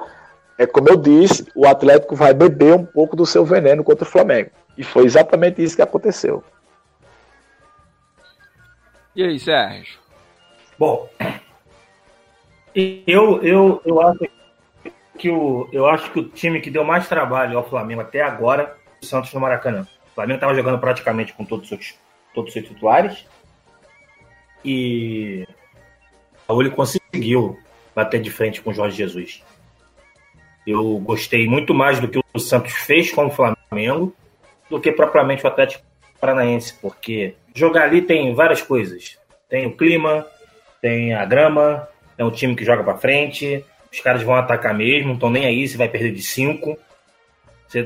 É 0.57 0.65
como 0.65 0.89
eu 0.89 0.97
disse, 0.97 1.45
o 1.55 1.67
Atlético 1.67 2.15
vai 2.15 2.33
beber 2.33 2.73
um 2.73 2.85
pouco 2.85 3.15
do 3.15 3.25
seu 3.25 3.45
veneno 3.45 3.83
contra 3.83 4.03
o 4.03 4.09
Flamengo. 4.09 4.49
E 4.77 4.83
foi 4.83 5.05
exatamente 5.05 5.63
isso 5.63 5.75
que 5.75 5.81
aconteceu. 5.81 6.43
E 9.15 9.23
aí, 9.23 9.39
Sérgio? 9.39 9.99
Bom, 10.77 11.09
eu, 12.75 13.41
eu, 13.43 13.81
eu 13.83 14.01
acho 14.01 14.27
que 15.17 15.29
o 15.29 15.67
eu 15.71 15.87
acho 15.87 16.11
que 16.11 16.19
o 16.19 16.29
time 16.29 16.61
que 16.61 16.69
deu 16.69 16.83
mais 16.83 17.07
trabalho 17.07 17.57
ao 17.57 17.67
Flamengo 17.67 18.01
até 18.01 18.21
agora 18.21 18.77
é 19.01 19.03
o 19.03 19.05
Santos 19.05 19.33
no 19.33 19.39
Maracanã. 19.39 19.87
O 20.11 20.13
Flamengo 20.13 20.37
estava 20.37 20.53
jogando 20.53 20.79
praticamente 20.79 21.33
com 21.33 21.43
todos 21.43 21.71
os 21.71 21.95
todos 22.33 22.49
os 22.49 22.53
seus 22.53 22.67
titulares 22.67 23.25
e 24.63 25.47
o 26.47 26.61
ele 26.61 26.69
conseguiu 26.69 27.59
bater 27.95 28.21
de 28.21 28.29
frente 28.29 28.61
com 28.61 28.69
o 28.69 28.73
Jorge 28.73 28.95
Jesus. 28.95 29.43
Eu 30.67 30.99
gostei 30.99 31.47
muito 31.47 31.73
mais 31.73 31.97
do 32.01 32.09
que 32.09 32.19
o 32.33 32.39
Santos 32.39 32.73
fez 32.73 33.09
com 33.09 33.27
o 33.27 33.31
Flamengo 33.31 34.13
do 34.69 34.81
que 34.81 34.91
propriamente 34.91 35.45
o 35.45 35.47
Atlético 35.47 35.81
Paranaense, 36.19 36.73
porque 36.81 37.35
jogar 37.55 37.83
ali 37.83 38.01
tem 38.01 38.35
várias 38.35 38.61
coisas. 38.61 39.17
Tem 39.49 39.65
o 39.65 39.77
clima, 39.77 40.27
tem 40.81 41.13
a 41.13 41.23
grama, 41.23 41.87
é 42.17 42.25
um 42.25 42.29
time 42.29 42.53
que 42.53 42.65
joga 42.65 42.83
para 42.83 42.97
frente, 42.97 43.63
os 43.89 44.01
caras 44.01 44.21
vão 44.23 44.35
atacar 44.35 44.73
mesmo, 44.73 45.07
não 45.07 45.13
estão 45.13 45.29
nem 45.29 45.45
aí 45.45 45.65
se 45.65 45.77
vai 45.77 45.87
perder 45.87 46.11
de 46.11 46.21
5. 46.21 46.77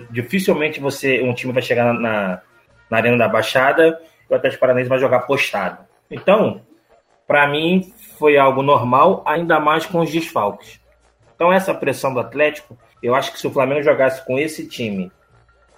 Dificilmente 0.10 0.80
você 0.80 1.22
um 1.22 1.36
time 1.36 1.54
vai 1.54 1.62
chegar 1.62 1.94
na, 1.94 2.42
na 2.90 2.98
Arena 2.98 3.18
da 3.18 3.28
Baixada 3.28 4.02
e 4.28 4.34
o 4.34 4.36
Atlético 4.36 4.60
Paranaense 4.60 4.90
vai 4.90 5.00
jogar 5.00 5.20
postado. 5.20 5.86
Então, 6.10 6.62
para 7.28 7.48
mim, 7.48 7.94
foi 8.18 8.38
algo 8.38 8.64
normal, 8.64 9.24
ainda 9.26 9.60
mais 9.60 9.86
com 9.86 10.00
os 10.00 10.12
desfalques. 10.12 10.81
Então, 11.42 11.52
essa 11.52 11.74
pressão 11.74 12.14
do 12.14 12.20
Atlético, 12.20 12.78
eu 13.02 13.16
acho 13.16 13.32
que 13.32 13.40
se 13.40 13.48
o 13.48 13.52
Flamengo 13.52 13.82
jogasse 13.82 14.24
com 14.24 14.38
esse 14.38 14.68
time 14.68 15.12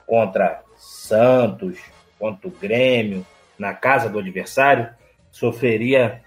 contra 0.06 0.62
Santos, 0.76 1.80
contra 2.20 2.50
o 2.50 2.52
Grêmio, 2.52 3.26
na 3.58 3.74
casa 3.74 4.10
do 4.10 4.20
adversário, 4.20 4.90
sofreria 5.32 6.22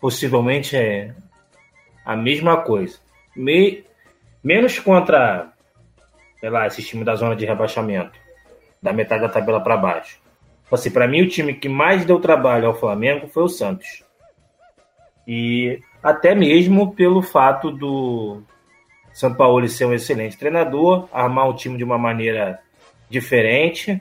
possivelmente 0.00 0.76
é, 0.76 1.12
a 2.04 2.14
mesma 2.14 2.58
coisa. 2.58 3.00
Me, 3.34 3.84
menos 4.44 4.78
contra, 4.78 5.48
sei 6.38 6.48
lá, 6.48 6.68
esse 6.68 6.84
time 6.84 7.02
da 7.02 7.16
zona 7.16 7.34
de 7.34 7.44
rebaixamento, 7.44 8.16
da 8.80 8.92
metade 8.92 9.22
da 9.22 9.28
tabela 9.28 9.60
para 9.60 9.76
baixo. 9.76 10.20
Assim, 10.70 10.92
para 10.92 11.08
mim, 11.08 11.22
o 11.22 11.28
time 11.28 11.52
que 11.52 11.68
mais 11.68 12.04
deu 12.04 12.20
trabalho 12.20 12.68
ao 12.68 12.78
Flamengo 12.78 13.26
foi 13.26 13.42
o 13.42 13.48
Santos. 13.48 14.05
E 15.26 15.80
até 16.02 16.34
mesmo 16.34 16.92
pelo 16.92 17.20
fato 17.20 17.70
do 17.70 18.42
São 19.12 19.34
Paulo 19.34 19.68
ser 19.68 19.86
um 19.86 19.94
excelente 19.94 20.38
treinador, 20.38 21.08
armar 21.12 21.48
o 21.48 21.54
time 21.54 21.76
de 21.76 21.84
uma 21.84 21.98
maneira 21.98 22.60
diferente. 23.08 24.00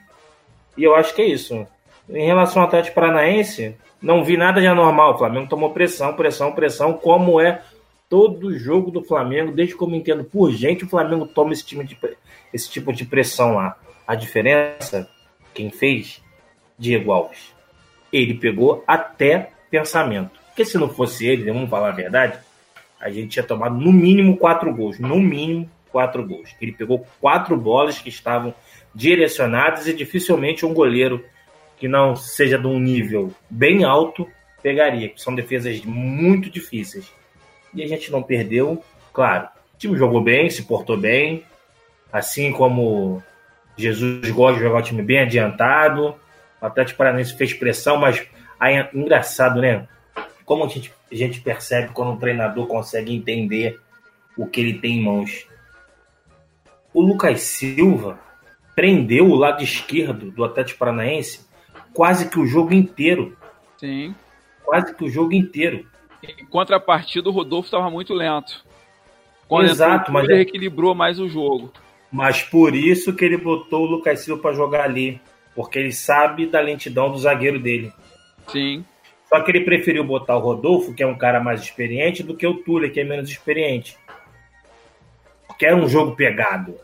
E 0.77 0.83
eu 0.83 0.95
acho 0.95 1.15
que 1.15 1.21
é 1.21 1.25
isso. 1.25 1.65
Em 2.09 2.25
relação 2.25 2.61
ao 2.61 2.67
Atlético 2.67 2.95
Paranaense, 2.95 3.75
não 4.01 4.23
vi 4.23 4.37
nada 4.37 4.61
de 4.61 4.67
anormal. 4.67 5.15
O 5.15 5.17
Flamengo 5.17 5.49
tomou 5.49 5.71
pressão, 5.71 6.13
pressão, 6.13 6.51
pressão, 6.51 6.93
como 6.93 7.41
é 7.41 7.61
todo 8.09 8.57
jogo 8.57 8.91
do 8.91 9.03
Flamengo, 9.03 9.51
desde 9.51 9.75
que 9.75 9.81
eu 9.81 9.87
me 9.87 9.97
entendo 9.97 10.23
por 10.23 10.51
gente, 10.51 10.85
o 10.85 10.87
Flamengo 10.87 11.25
toma 11.25 11.53
esse, 11.53 11.65
time 11.65 11.83
de, 11.83 11.97
esse 12.53 12.69
tipo 12.69 12.93
de 12.93 13.05
pressão 13.05 13.55
lá. 13.55 13.77
A 14.07 14.15
diferença, 14.15 15.09
quem 15.53 15.71
fez? 15.71 16.21
Diego 16.77 17.11
Alves. 17.11 17.53
Ele 18.13 18.35
pegou 18.35 18.83
até 18.85 19.51
pensamento. 19.71 20.39
Porque 20.55 20.63
se 20.63 20.77
não 20.77 20.87
fosse 20.87 21.27
ele, 21.27 21.51
vamos 21.51 21.69
falar 21.69 21.89
a 21.89 21.91
verdade, 21.91 22.39
a 22.97 23.09
gente 23.09 23.27
tinha 23.27 23.43
tomado 23.43 23.75
no 23.75 23.91
mínimo 23.91 24.37
quatro 24.37 24.73
gols. 24.73 24.97
No 24.97 25.19
mínimo 25.19 25.69
quatro 25.91 26.25
gols. 26.25 26.55
Ele 26.61 26.71
pegou 26.71 27.05
quatro 27.19 27.57
bolas 27.57 27.99
que 27.99 28.07
estavam 28.07 28.55
direcionadas 28.93 29.85
e 29.85 29.93
dificilmente 29.93 30.65
um 30.65 30.73
goleiro 30.73 31.25
que 31.77 31.89
não 31.89 32.15
seja 32.15 32.57
de 32.57 32.65
um 32.67 32.79
nível 32.79 33.33
bem 33.49 33.83
alto 33.83 34.25
pegaria, 34.63 35.11
são 35.17 35.35
defesas 35.35 35.83
muito 35.83 36.49
difíceis. 36.49 37.11
E 37.73 37.83
a 37.83 37.87
gente 37.87 38.09
não 38.09 38.23
perdeu, 38.23 38.81
claro. 39.11 39.49
O 39.73 39.77
time 39.77 39.97
jogou 39.97 40.21
bem, 40.21 40.49
se 40.49 40.63
portou 40.63 40.95
bem, 40.95 41.43
assim 42.13 42.53
como 42.53 43.21
Jesus 43.75 44.31
gosta 44.31 44.57
de 44.57 44.65
jogar 44.65 44.79
o 44.79 44.83
time 44.83 45.01
bem 45.01 45.19
adiantado. 45.19 46.15
O 46.61 46.65
Atlético 46.65 46.97
Paranaense 46.97 47.35
fez 47.35 47.53
pressão, 47.53 47.97
mas 47.97 48.25
aí, 48.57 48.75
é 48.77 48.89
engraçado, 48.93 49.59
né? 49.59 49.85
Como 50.45 50.63
a 50.63 50.67
gente, 50.67 50.93
a 51.11 51.15
gente 51.15 51.41
percebe 51.41 51.91
quando 51.93 52.11
um 52.11 52.17
treinador 52.17 52.67
consegue 52.67 53.13
entender 53.13 53.79
o 54.37 54.45
que 54.45 54.61
ele 54.61 54.79
tem 54.79 54.99
em 54.99 55.03
mãos. 55.03 55.47
O 56.93 57.01
Lucas 57.01 57.41
Silva 57.41 58.19
prendeu 58.75 59.29
o 59.29 59.35
lado 59.35 59.63
esquerdo 59.63 60.31
do 60.31 60.43
Atlético 60.43 60.79
Paranaense 60.79 61.45
quase 61.93 62.29
que 62.29 62.39
o 62.39 62.45
jogo 62.45 62.73
inteiro. 62.73 63.35
Sim. 63.77 64.13
Quase 64.63 64.93
que 64.93 65.05
o 65.05 65.09
jogo 65.09 65.33
inteiro. 65.33 65.87
Em 66.21 66.45
contrapartida, 66.45 67.29
o 67.29 67.31
Rodolfo 67.31 67.67
estava 67.67 67.89
muito 67.89 68.13
lento. 68.13 68.63
Quando 69.47 69.69
Exato, 69.69 70.11
mas 70.11 70.27
ele 70.27 70.39
é... 70.39 70.41
equilibrou 70.41 70.93
mais 70.93 71.19
o 71.19 71.29
jogo. 71.29 71.71
Mas 72.11 72.41
por 72.41 72.75
isso 72.75 73.15
que 73.15 73.23
ele 73.23 73.37
botou 73.37 73.83
o 73.83 73.85
Lucas 73.85 74.19
Silva 74.21 74.41
para 74.41 74.55
jogar 74.55 74.83
ali, 74.83 75.21
porque 75.55 75.79
ele 75.79 75.91
sabe 75.91 76.45
da 76.45 76.59
lentidão 76.59 77.11
do 77.11 77.17
zagueiro 77.17 77.59
dele. 77.59 77.91
Sim. 78.47 78.85
Só 79.27 79.41
que 79.41 79.51
ele 79.51 79.61
preferiu 79.61 80.03
botar 80.03 80.37
o 80.37 80.39
Rodolfo, 80.39 80.93
que 80.93 81.03
é 81.03 81.07
um 81.07 81.17
cara 81.17 81.39
mais 81.39 81.61
experiente, 81.61 82.23
do 82.23 82.35
que 82.35 82.45
o 82.45 82.55
Túlio, 82.55 82.91
que 82.91 82.99
é 82.99 83.03
menos 83.03 83.29
experiente. 83.29 83.97
Porque 85.47 85.65
era 85.65 85.75
um 85.75 85.87
jogo 85.87 86.15
pegado. 86.15 86.75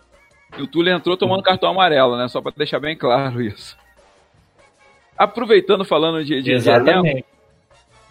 E 0.58 0.62
o 0.62 0.67
Túlio 0.67 0.93
entrou 0.93 1.15
tomando 1.15 1.43
cartão 1.43 1.69
amarelo, 1.69 2.17
né? 2.17 2.27
Só 2.27 2.41
para 2.41 2.54
deixar 2.56 2.80
bem 2.80 2.95
claro 2.97 3.41
isso. 3.41 3.77
Aproveitando 5.17 5.86
falando 5.86 6.23
de, 6.25 6.41
de, 6.41 6.58
de 6.58 6.69
elenco. 6.69 7.25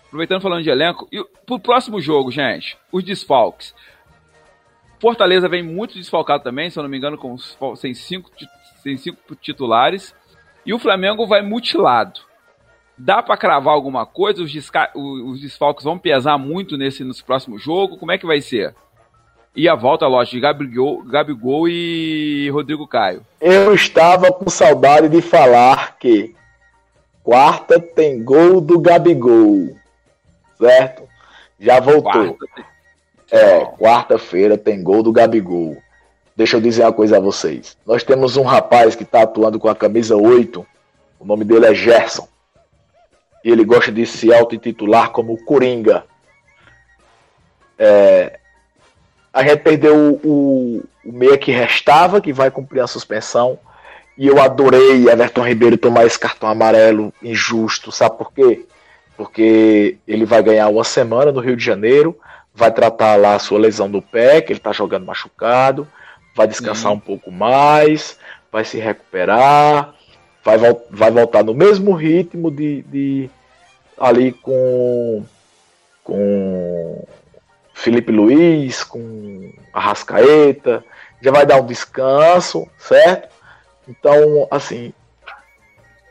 Aproveitando 0.07 0.41
falando 0.41 0.63
de 0.63 0.71
elenco. 0.71 1.09
E 1.11 1.23
pro 1.45 1.59
próximo 1.59 2.01
jogo, 2.01 2.31
gente, 2.31 2.79
os 2.93 3.03
desfalques. 3.03 3.75
Fortaleza 5.01 5.49
vem 5.49 5.63
muito 5.63 5.95
desfalcado 5.95 6.45
também, 6.45 6.71
se 6.71 6.79
eu 6.79 6.83
não 6.83 6.91
me 6.91 6.97
engano, 6.99 7.17
com 7.17 7.37
sem 7.75 7.95
cinco, 7.95 8.31
sem 8.83 8.97
cinco 8.97 9.35
titulares. 9.37 10.15
E 10.65 10.75
o 10.75 10.79
Flamengo 10.79 11.27
vai 11.27 11.43
mutilado. 11.43 12.21
Dá 13.03 13.23
para 13.23 13.37
cravar 13.37 13.73
alguma 13.73 14.05
coisa? 14.05 14.43
Os, 14.43 14.53
os 14.95 15.41
desfalques 15.41 15.85
vão 15.85 15.99
pesar 15.99 16.37
muito 16.37 16.77
nesse 16.77 17.03
nos 17.03 17.23
próximo 17.23 17.59
jogo? 17.59 17.97
Como 17.97 18.13
é 18.13 18.19
que 18.19 18.27
vai 18.27 18.43
ser? 18.43 18.75
E 19.57 19.67
a 19.67 19.75
volta, 19.75 20.07
lógico, 20.07 20.37
de 20.37 20.43
Gabigol, 20.43 21.03
Gabigol 21.05 21.67
e 21.67 22.51
Rodrigo 22.51 22.87
Caio. 22.87 23.23
Eu 23.41 23.75
estava 23.75 24.31
com 24.31 24.51
saudade 24.51 25.09
de 25.09 25.23
falar 25.23 25.97
que 25.99 26.35
quarta 27.25 27.81
tem 27.81 28.23
gol 28.23 28.61
do 28.61 28.79
Gabigol, 28.79 29.77
certo? 30.59 31.05
Já 31.59 31.81
voltou. 31.81 32.37
Quarta 32.37 32.65
É, 33.33 33.65
quarta-feira 33.65 34.59
tem 34.59 34.83
gol 34.83 35.03
do 35.03 35.11
Gabigol. 35.11 35.79
Deixa 36.37 36.59
eu 36.59 36.61
dizer 36.61 36.83
uma 36.83 36.93
coisa 36.93 37.17
a 37.17 37.21
vocês. 37.21 37.79
Nós 37.87 38.05
temos 38.05 38.37
um 38.37 38.45
rapaz 38.45 38.95
que 38.95 39.05
está 39.05 39.23
atuando 39.23 39.59
com 39.59 39.69
a 39.69 39.75
camisa 39.75 40.17
8. 40.17 40.67
O 41.19 41.25
nome 41.25 41.45
dele 41.45 41.67
é 41.67 41.75
Gerson. 41.75 42.29
E 43.45 43.51
ele 43.51 43.65
gosta 43.65 43.91
de 43.91 44.05
se 44.07 44.33
auto-intitular 44.33 45.11
como 45.11 45.43
Coringa. 45.45 46.05
É, 47.79 48.39
a 49.33 49.43
gente 49.43 49.59
perdeu 49.59 50.21
o, 50.23 50.83
o 51.05 51.13
meia 51.13 51.39
que 51.39 51.51
restava, 51.51 52.21
que 52.21 52.33
vai 52.33 52.51
cumprir 52.51 52.81
a 52.81 52.87
suspensão. 52.87 53.59
E 54.19 54.27
eu 54.27 54.41
adorei 54.41 55.09
Everton 55.09 55.47
Ribeiro 55.47 55.79
tomar 55.79 56.05
esse 56.05 56.19
cartão 56.19 56.49
amarelo 56.49 57.13
injusto. 57.23 57.91
Sabe 57.91 58.19
por 58.19 58.33
quê? 58.33 58.67
Porque 59.17 59.97
ele 60.07 60.27
vai 60.27 60.43
ganhar 60.43 60.69
uma 60.69 60.85
semana 60.85 61.33
no 61.33 61.41
Rio 61.41 61.57
de 61.57 61.65
Janeiro, 61.65 62.19
vai 62.55 62.71
tratar 62.71 63.17
lá 63.17 63.35
a 63.35 63.39
sua 63.39 63.59
lesão 63.59 63.91
do 63.91 64.03
pé, 64.03 64.41
que 64.41 64.53
ele 64.53 64.59
está 64.59 64.73
jogando 64.73 65.07
machucado, 65.07 65.89
vai 66.35 66.47
descansar 66.47 66.91
uhum. 66.91 66.99
um 66.99 67.01
pouco 67.01 67.31
mais, 67.31 68.19
vai 68.51 68.65
se 68.65 68.79
recuperar, 68.79 69.95
vai, 70.45 70.59
vai 70.91 71.11
voltar 71.11 71.45
no 71.45 71.55
mesmo 71.55 71.93
ritmo 71.95 72.51
de, 72.51 72.83
de 72.83 73.31
ali 73.99 74.33
com, 74.33 75.25
com 76.03 77.05
Felipe 77.75 78.13
Luiz, 78.13 78.83
com 78.83 79.53
Arrascaeta, 79.73 80.85
já 81.21 81.31
vai 81.31 81.45
dar 81.45 81.61
um 81.61 81.67
descanso, 81.67 82.67
certo? 82.79 83.29
Então, 83.89 84.47
assim, 84.51 84.93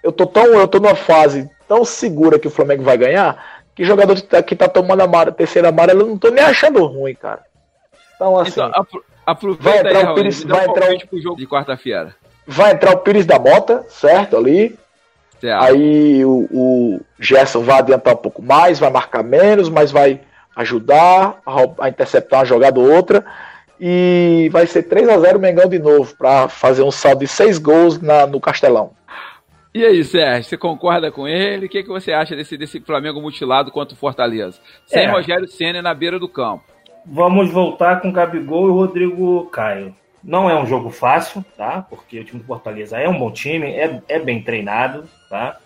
eu 0.03 0.11
tô 0.11 0.25
tão, 0.25 0.45
eu 0.45 0.67
tô 0.67 0.79
numa 0.79 0.95
fase 0.95 1.49
tão 1.67 1.83
segura 1.83 2.39
que 2.39 2.47
o 2.47 2.51
Flamengo 2.51 2.83
vai 2.83 2.97
ganhar, 2.97 3.63
que 3.75 3.83
jogador 3.83 4.15
que 4.15 4.23
tá, 4.23 4.43
que 4.43 4.55
tá 4.55 4.67
tomando 4.67 5.03
a 5.03 5.31
terceira 5.31 5.69
amarela, 5.69 6.01
eu 6.01 6.07
não 6.07 6.17
tô 6.17 6.29
nem 6.29 6.43
achando 6.43 6.85
ruim, 6.85 7.15
cara. 7.15 7.43
Então, 8.15 8.37
assim, 8.37 8.59
então, 8.61 8.85
aproveita 9.25 9.63
vai 9.63 9.77
entrar 9.79 9.99
aí, 9.99 10.05
o 10.05 10.15
Pires, 10.15 10.43
vai 10.43 10.65
entrar 10.65 10.89
o 11.11 11.21
jogo 11.21 11.37
de 11.37 11.47
quarta-feira. 11.47 12.15
Vai 12.51 12.71
entrar 12.71 12.93
o 12.93 12.97
Pires 12.97 13.27
da 13.27 13.38
Mota, 13.38 13.85
certo? 13.89 14.35
Ali. 14.35 14.75
Certo. 15.39 15.63
Aí 15.63 16.25
o, 16.25 16.47
o 16.51 17.01
Gerson 17.19 17.62
vai 17.62 17.77
adiantar 17.77 18.15
um 18.15 18.17
pouco 18.17 18.41
mais, 18.41 18.79
vai 18.79 18.89
marcar 18.89 19.23
menos, 19.23 19.69
mas 19.69 19.91
vai 19.91 20.19
ajudar 20.55 21.39
a, 21.45 21.85
a 21.85 21.89
interceptar 21.89 22.39
uma 22.39 22.45
jogada 22.45 22.79
ou 22.79 22.91
outra. 22.91 23.23
E 23.79 24.49
vai 24.51 24.65
ser 24.65 24.81
3 24.81 25.07
a 25.09 25.19
0 25.19 25.39
Mengão 25.39 25.69
de 25.69 25.77
novo, 25.77 26.15
para 26.17 26.49
fazer 26.49 26.81
um 26.81 26.89
saldo 26.89 27.19
de 27.19 27.27
6 27.27 27.59
gols 27.59 28.01
na, 28.01 28.25
no 28.25 28.41
Castelão. 28.41 28.93
E 29.71 29.85
aí, 29.85 30.03
Sérgio, 30.03 30.43
você 30.43 30.57
concorda 30.57 31.12
com 31.12 31.27
ele? 31.27 31.67
O 31.67 31.69
que, 31.69 31.83
que 31.83 31.88
você 31.88 32.12
acha 32.12 32.35
desse, 32.35 32.57
desse 32.57 32.79
Flamengo 32.79 33.21
mutilado 33.21 33.69
contra 33.69 33.93
o 33.93 33.97
Fortaleza? 33.97 34.59
Sem 34.88 35.03
é. 35.03 35.12
Rogério 35.12 35.47
Senna 35.47 35.83
na 35.83 35.93
beira 35.93 36.17
do 36.17 36.27
campo. 36.27 36.63
Vamos 37.05 37.51
voltar 37.51 38.01
com 38.01 38.12
Gabigol 38.12 38.67
e 38.67 38.71
Rodrigo 38.71 39.45
Caio. 39.51 39.95
Não 40.23 40.49
é 40.49 40.60
um 40.60 40.65
jogo 40.65 40.89
fácil, 40.89 41.43
tá? 41.55 41.82
Porque 41.82 42.19
o 42.19 42.23
time 42.23 42.41
do 42.41 42.45
Fortaleza 42.45 42.97
é 42.97 43.08
um 43.08 43.17
bom 43.17 43.32
time, 43.32 43.67
é, 43.67 44.01
é 44.08 44.19
bem 44.19 44.41
treinado, 44.41 45.08
tá? 45.29 45.58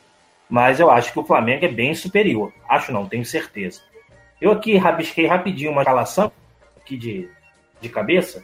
Mas 0.49 0.79
eu 0.79 0.91
acho 0.91 1.11
que 1.11 1.19
o 1.19 1.23
Flamengo 1.23 1.65
é 1.65 1.69
bem 1.69 1.95
superior. 1.95 2.53
Acho 2.69 2.91
não, 2.91 3.07
tenho 3.07 3.25
certeza. 3.25 3.81
Eu 4.39 4.51
aqui 4.51 4.77
rabisquei 4.77 5.25
rapidinho 5.25 5.71
uma 5.71 5.81
escalação 5.81 6.31
aqui 6.77 6.97
de, 6.97 7.29
de 7.81 7.89
cabeça. 7.89 8.43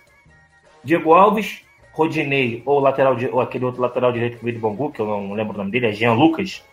Diego 0.84 1.14
Alves, 1.14 1.62
Rodinei, 1.92 2.64
ou, 2.66 2.80
lateral, 2.80 3.16
ou 3.32 3.42
aquele 3.42 3.66
outro 3.66 3.82
lateral 3.82 4.12
direito 4.12 4.38
que 4.38 4.44
veio 4.44 4.56
de 4.56 4.62
Bangu, 4.62 4.92
que 4.92 5.00
eu 5.00 5.06
não 5.06 5.34
lembro 5.34 5.54
o 5.54 5.58
nome 5.58 5.72
dele, 5.72 5.88
é 5.88 5.92
Jean 5.92 6.14
Lucas. 6.14 6.64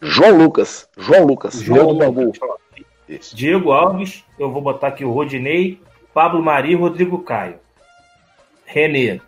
João 0.00 0.36
Lucas. 0.36 0.88
João 0.96 1.24
Lucas. 1.24 1.60
João 1.60 1.90
Lucas. 1.90 3.32
Diego 3.32 3.72
Alves, 3.72 4.24
eu 4.38 4.50
vou 4.50 4.60
botar 4.60 4.88
aqui 4.88 5.04
o 5.04 5.12
Rodinei, 5.12 5.80
Pablo 6.16 6.42
Mari 6.42 6.72
e 6.72 6.74
Rodrigo 6.74 7.18
Caio. 7.18 7.56
Renê. 8.64 9.20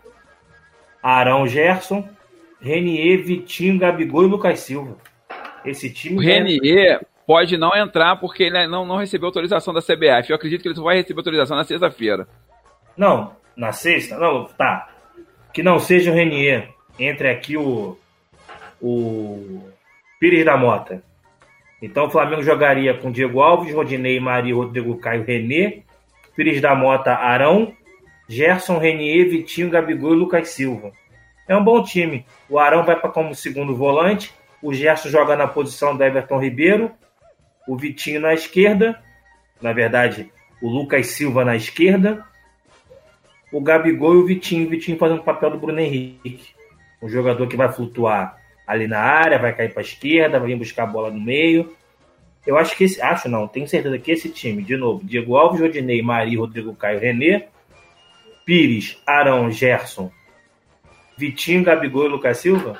Arão 1.03 1.47
Gerson, 1.47 2.09
Renier, 2.63 3.23
Vitinho, 3.23 3.79
Gabigol 3.79 4.25
e 4.25 4.27
Lucas 4.27 4.61
Silva. 4.61 4.97
Esse 5.67 5.93
time. 5.93 6.17
O 6.17 6.21
Renier, 6.23 7.05
pode 7.27 7.59
não 7.59 7.77
entrar 7.77 8.17
porque 8.17 8.45
ele 8.45 8.67
não, 8.69 8.87
não 8.87 8.97
recebeu 8.97 9.27
autorização 9.27 9.75
da 9.75 9.83
CBF. 9.83 10.31
Eu 10.31 10.37
acredito 10.37 10.63
que 10.63 10.69
ele 10.69 10.75
só 10.75 10.83
vai 10.83 10.97
receber 10.97 11.21
autorização 11.21 11.59
na 11.59 11.65
sexta-feira. 11.65 12.27
Não, 12.97 13.37
na 13.55 13.71
sexta? 13.71 14.17
Não, 14.17 14.47
tá. 14.47 14.89
Que 15.53 15.63
não 15.63 15.79
seja 15.79 16.11
o 16.11 16.15
Renier. 16.15 16.71
Entre 16.99 17.29
aqui 17.29 17.59
o. 17.59 17.99
O. 18.81 19.63
Pires 20.19 20.43
da 20.43 20.57
Mota. 20.57 21.03
Então 21.83 22.07
o 22.07 22.11
Flamengo 22.11 22.43
jogaria 22.43 22.95
com 22.95 23.13
Diego 23.13 23.43
Alves, 23.43 23.75
Rodinei, 23.75 24.19
Maria, 24.19 24.55
Rodrigo 24.55 24.97
Caio, 24.97 25.23
Renê, 25.23 25.83
Pires 26.39 26.61
da 26.61 26.73
Mota, 26.73 27.15
Arão, 27.15 27.75
Gerson, 28.29 28.79
Renier, 28.79 29.29
Vitinho, 29.29 29.69
Gabigol 29.69 30.15
e 30.15 30.19
Lucas 30.19 30.51
Silva. 30.51 30.93
É 31.49 31.57
um 31.57 31.65
bom 31.65 31.83
time. 31.83 32.25
O 32.49 32.61
Arão 32.61 32.85
vai 32.85 32.95
para 32.95 33.11
como 33.11 33.35
segundo 33.35 33.75
volante, 33.75 34.33
o 34.63 34.73
Gerson 34.73 35.09
joga 35.09 35.35
na 35.35 35.49
posição 35.49 35.97
do 35.97 36.05
Everton 36.05 36.39
Ribeiro, 36.39 36.93
o 37.67 37.77
Vitinho 37.77 38.21
na 38.21 38.35
esquerda, 38.35 39.03
na 39.61 39.73
verdade, 39.73 40.31
o 40.63 40.69
Lucas 40.69 41.09
Silva 41.09 41.45
na 41.45 41.57
esquerda, 41.57 42.25
o 43.51 43.61
Gabigol 43.61 44.15
e 44.15 44.19
o 44.19 44.27
Vitinho, 44.27 44.69
o 44.69 44.71
Vitinho 44.71 44.97
fazendo 44.97 45.19
o 45.19 45.25
papel 45.25 45.51
do 45.51 45.59
Bruno 45.59 45.81
Henrique, 45.81 46.55
um 47.03 47.09
jogador 47.09 47.49
que 47.49 47.57
vai 47.57 47.73
flutuar 47.73 48.39
ali 48.65 48.87
na 48.87 49.01
área, 49.01 49.41
vai 49.41 49.53
cair 49.57 49.73
para 49.73 49.81
a 49.81 49.85
esquerda, 49.85 50.39
vai 50.39 50.51
vir 50.51 50.57
buscar 50.59 50.85
a 50.85 50.87
bola 50.87 51.11
no 51.11 51.19
meio. 51.19 51.77
Eu 52.49 52.57
acho 52.57 52.75
que 52.75 52.85
esse, 52.85 52.99
acho 53.03 53.29
não, 53.29 53.47
tenho 53.47 53.69
certeza 53.69 53.99
que 53.99 54.11
esse 54.11 54.31
time, 54.31 54.63
de 54.63 54.75
novo, 54.75 55.05
Diego 55.05 55.37
Alves, 55.37 55.61
Rodinei, 55.61 56.01
Mari, 56.01 56.35
Rodrigo 56.35 56.75
Caio, 56.75 56.99
Renê, 56.99 57.45
Pires, 58.43 58.99
Arão, 59.07 59.51
Gerson, 59.51 60.11
Vitinho, 61.15 61.63
Gabigol 61.63 62.07
e 62.07 62.09
Lucas 62.09 62.39
Silva, 62.39 62.79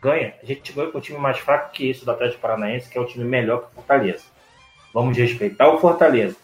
ganha, 0.00 0.34
a 0.40 0.46
gente 0.46 0.72
ganha 0.72 0.92
com 0.92 0.98
um 0.98 1.00
time 1.00 1.18
mais 1.18 1.38
fraco 1.40 1.72
que 1.72 1.90
esse 1.90 2.04
do 2.04 2.10
Atlético 2.12 2.40
Paranaense, 2.40 2.88
que 2.88 2.96
é 2.96 3.00
o 3.00 3.04
time 3.04 3.24
melhor 3.24 3.62
que 3.62 3.72
o 3.72 3.74
Fortaleza. 3.74 4.22
Vamos 4.94 5.18
respeitar 5.18 5.68
o 5.68 5.80
Fortaleza. 5.80 6.36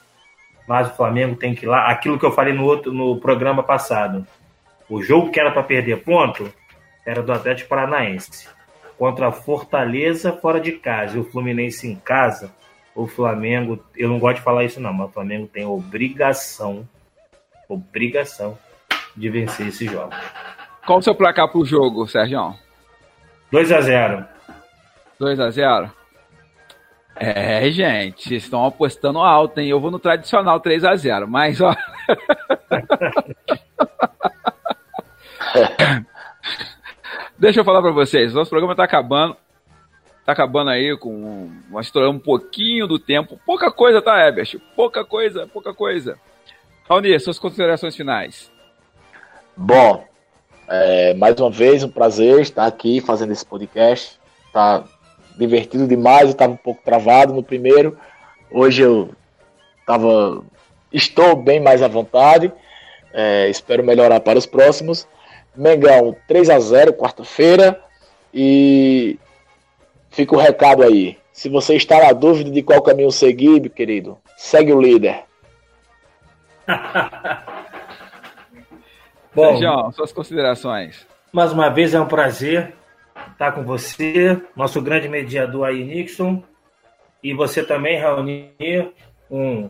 mas 0.66 0.88
o 0.88 0.96
Flamengo 0.96 1.36
tem 1.36 1.54
que 1.54 1.66
ir 1.66 1.68
lá. 1.68 1.88
Aquilo 1.88 2.18
que 2.18 2.26
eu 2.26 2.32
falei 2.32 2.52
no 2.52 2.64
outro 2.64 2.92
no 2.92 3.20
programa 3.20 3.62
passado. 3.62 4.26
O 4.90 5.00
jogo 5.00 5.30
que 5.30 5.38
era 5.38 5.52
para 5.52 5.62
perder 5.62 6.02
ponto 6.02 6.52
era 7.06 7.22
do 7.22 7.32
Atlético 7.32 7.68
Paranaense. 7.68 8.48
Contra 8.98 9.28
a 9.28 9.32
Fortaleza 9.32 10.32
fora 10.32 10.60
de 10.60 10.72
casa 10.72 11.16
e 11.16 11.20
o 11.20 11.24
Fluminense 11.24 11.86
em 11.86 11.96
casa, 11.96 12.50
o 12.94 13.06
Flamengo, 13.06 13.78
eu 13.94 14.08
não 14.08 14.18
gosto 14.18 14.36
de 14.36 14.42
falar 14.42 14.64
isso 14.64 14.80
não, 14.80 14.92
mas 14.92 15.10
o 15.10 15.12
Flamengo 15.12 15.46
tem 15.46 15.66
obrigação, 15.66 16.88
obrigação 17.68 18.58
de 19.14 19.28
vencer 19.28 19.68
esse 19.68 19.84
jogo. 19.86 20.12
Qual 20.86 20.98
o 20.98 21.02
seu 21.02 21.14
placar 21.14 21.50
pro 21.50 21.64
jogo, 21.64 22.06
Sérgio? 22.06 22.54
2 23.50 23.72
a 23.72 23.80
0 23.80 24.24
2 25.18 25.40
a 25.40 25.50
0 25.50 25.92
É, 27.14 27.70
gente, 27.70 28.28
vocês 28.28 28.44
estão 28.44 28.64
apostando 28.64 29.18
alto, 29.18 29.60
hein? 29.60 29.68
Eu 29.68 29.80
vou 29.80 29.90
no 29.90 29.98
tradicional 29.98 30.60
3 30.60 30.84
a 30.84 30.96
0 30.96 31.28
mas 31.28 31.60
ó. 31.60 31.74
Deixa 37.38 37.60
eu 37.60 37.64
falar 37.64 37.82
para 37.82 37.90
vocês, 37.90 38.32
nosso 38.32 38.48
programa 38.48 38.74
tá 38.74 38.84
acabando. 38.84 39.36
Tá 40.24 40.32
acabando 40.32 40.70
aí 40.70 40.96
com. 40.96 41.50
Nós 41.70 41.86
estouramos 41.86 42.16
um 42.16 42.24
pouquinho 42.24 42.86
do 42.86 42.98
tempo. 42.98 43.38
Pouca 43.46 43.70
coisa, 43.70 44.02
tá, 44.02 44.26
Ebert? 44.26 44.58
Pouca 44.74 45.04
coisa, 45.04 45.46
pouca 45.46 45.72
coisa. 45.72 46.18
Raoni, 46.88 47.18
suas 47.20 47.38
considerações 47.38 47.94
finais. 47.94 48.50
Bom, 49.56 50.04
é, 50.66 51.14
mais 51.14 51.38
uma 51.38 51.50
vez, 51.50 51.84
um 51.84 51.88
prazer 51.88 52.40
estar 52.40 52.66
aqui 52.66 53.00
fazendo 53.00 53.32
esse 53.32 53.44
podcast. 53.44 54.18
Tá 54.52 54.84
divertido 55.38 55.86
demais, 55.86 56.24
eu 56.24 56.30
estava 56.30 56.54
um 56.54 56.56
pouco 56.56 56.82
travado 56.84 57.34
no 57.34 57.42
primeiro. 57.42 57.98
Hoje 58.50 58.82
eu 58.82 59.10
tava, 59.86 60.42
estou 60.92 61.36
bem 61.36 61.60
mais 61.60 61.82
à 61.82 61.88
vontade. 61.88 62.50
É, 63.12 63.48
espero 63.48 63.84
melhorar 63.84 64.20
para 64.20 64.38
os 64.38 64.46
próximos. 64.46 65.06
Mengão 65.56 66.16
3 66.28 66.50
a 66.50 66.58
0 66.58 66.92
quarta-feira. 66.92 67.80
E 68.32 69.18
fica 70.10 70.34
o 70.34 70.38
recado 70.38 70.82
aí. 70.82 71.18
Se 71.32 71.48
você 71.48 71.74
está 71.74 72.02
na 72.02 72.12
dúvida 72.12 72.50
de 72.50 72.62
qual 72.62 72.82
caminho 72.82 73.10
seguir, 73.10 73.60
meu 73.60 73.70
querido, 73.70 74.18
segue 74.36 74.72
o 74.72 74.80
líder. 74.80 75.24
Bom, 79.34 79.58
Sérgio, 79.58 79.92
suas 79.92 80.12
considerações. 80.12 81.06
Mais 81.30 81.52
uma 81.52 81.68
vez 81.68 81.92
é 81.92 82.00
um 82.00 82.06
prazer 82.06 82.74
estar 83.32 83.52
com 83.52 83.62
você, 83.62 84.40
nosso 84.56 84.80
grande 84.80 85.08
mediador 85.08 85.66
aí, 85.66 85.84
Nixon, 85.84 86.42
e 87.22 87.34
você 87.34 87.62
também, 87.62 87.98
Raoni, 87.98 88.50
um, 89.30 89.68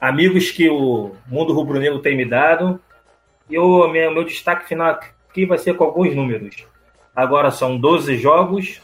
amigos 0.00 0.50
que 0.50 0.70
o 0.70 1.14
mundo 1.26 1.52
rubro-negro 1.52 2.00
tem 2.00 2.16
me 2.16 2.24
dado. 2.24 2.80
E 3.50 3.58
o 3.58 3.86
meu, 3.88 4.10
meu 4.10 4.24
destaque 4.24 4.66
final 4.66 4.98
aqui 5.32 5.46
vai 5.46 5.56
ser 5.56 5.74
com 5.74 5.84
alguns 5.84 6.14
números. 6.14 6.66
Agora 7.16 7.50
são 7.50 7.78
12 7.78 8.18
jogos, 8.18 8.82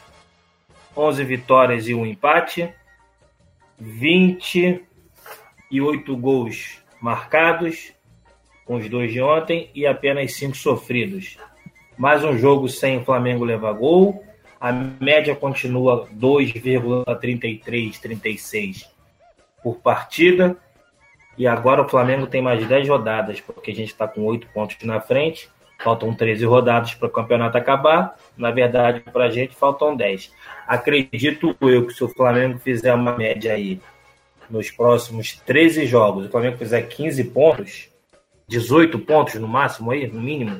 11 0.97 1.23
vitórias 1.23 1.87
e 1.87 1.93
um 1.93 2.03
empate, 2.03 2.73
28 3.77 6.17
gols 6.17 6.79
marcados, 6.99 7.93
com 8.65 8.77
os 8.77 8.89
dois 8.89 9.13
de 9.13 9.21
ontem, 9.21 9.69
e 9.75 9.85
apenas 9.85 10.33
5 10.33 10.57
sofridos. 10.57 11.37
Mais 11.95 12.23
um 12.23 12.35
jogo 12.35 12.67
sem 12.67 12.97
o 12.97 13.05
Flamengo 13.05 13.45
levar 13.45 13.73
gol. 13.73 14.25
A 14.59 14.71
média 14.71 15.35
continua 15.35 16.07
2,33, 16.07 17.99
36 17.99 18.89
por 19.61 19.77
partida. 19.77 20.57
E 21.37 21.45
agora 21.45 21.83
o 21.83 21.87
Flamengo 21.87 22.25
tem 22.25 22.41
mais 22.41 22.67
10 22.67 22.89
rodadas, 22.89 23.39
porque 23.39 23.69
a 23.69 23.75
gente 23.75 23.89
está 23.89 24.07
com 24.07 24.23
8 24.23 24.47
pontos 24.47 24.77
na 24.83 24.99
frente. 24.99 25.47
Faltam 25.83 26.13
13 26.13 26.45
rodadas 26.45 26.93
para 26.93 27.07
o 27.07 27.11
campeonato 27.11 27.57
acabar. 27.57 28.15
Na 28.37 28.51
verdade, 28.51 28.99
para 28.99 29.25
a 29.25 29.29
gente 29.29 29.55
faltam 29.55 29.95
10. 29.95 30.31
Acredito 30.67 31.55
eu 31.61 31.87
que 31.87 31.93
se 31.93 32.03
o 32.03 32.09
Flamengo 32.09 32.59
fizer 32.59 32.93
uma 32.93 33.15
média 33.15 33.53
aí 33.53 33.79
nos 34.49 34.69
próximos 34.71 35.33
13 35.45 35.85
jogos, 35.85 36.25
o 36.25 36.29
Flamengo 36.29 36.57
fizer 36.57 36.81
15 36.81 37.23
pontos, 37.25 37.89
18 38.47 38.99
pontos 38.99 39.35
no 39.35 39.47
máximo 39.47 39.91
aí, 39.91 40.07
no 40.07 40.19
mínimo, 40.19 40.57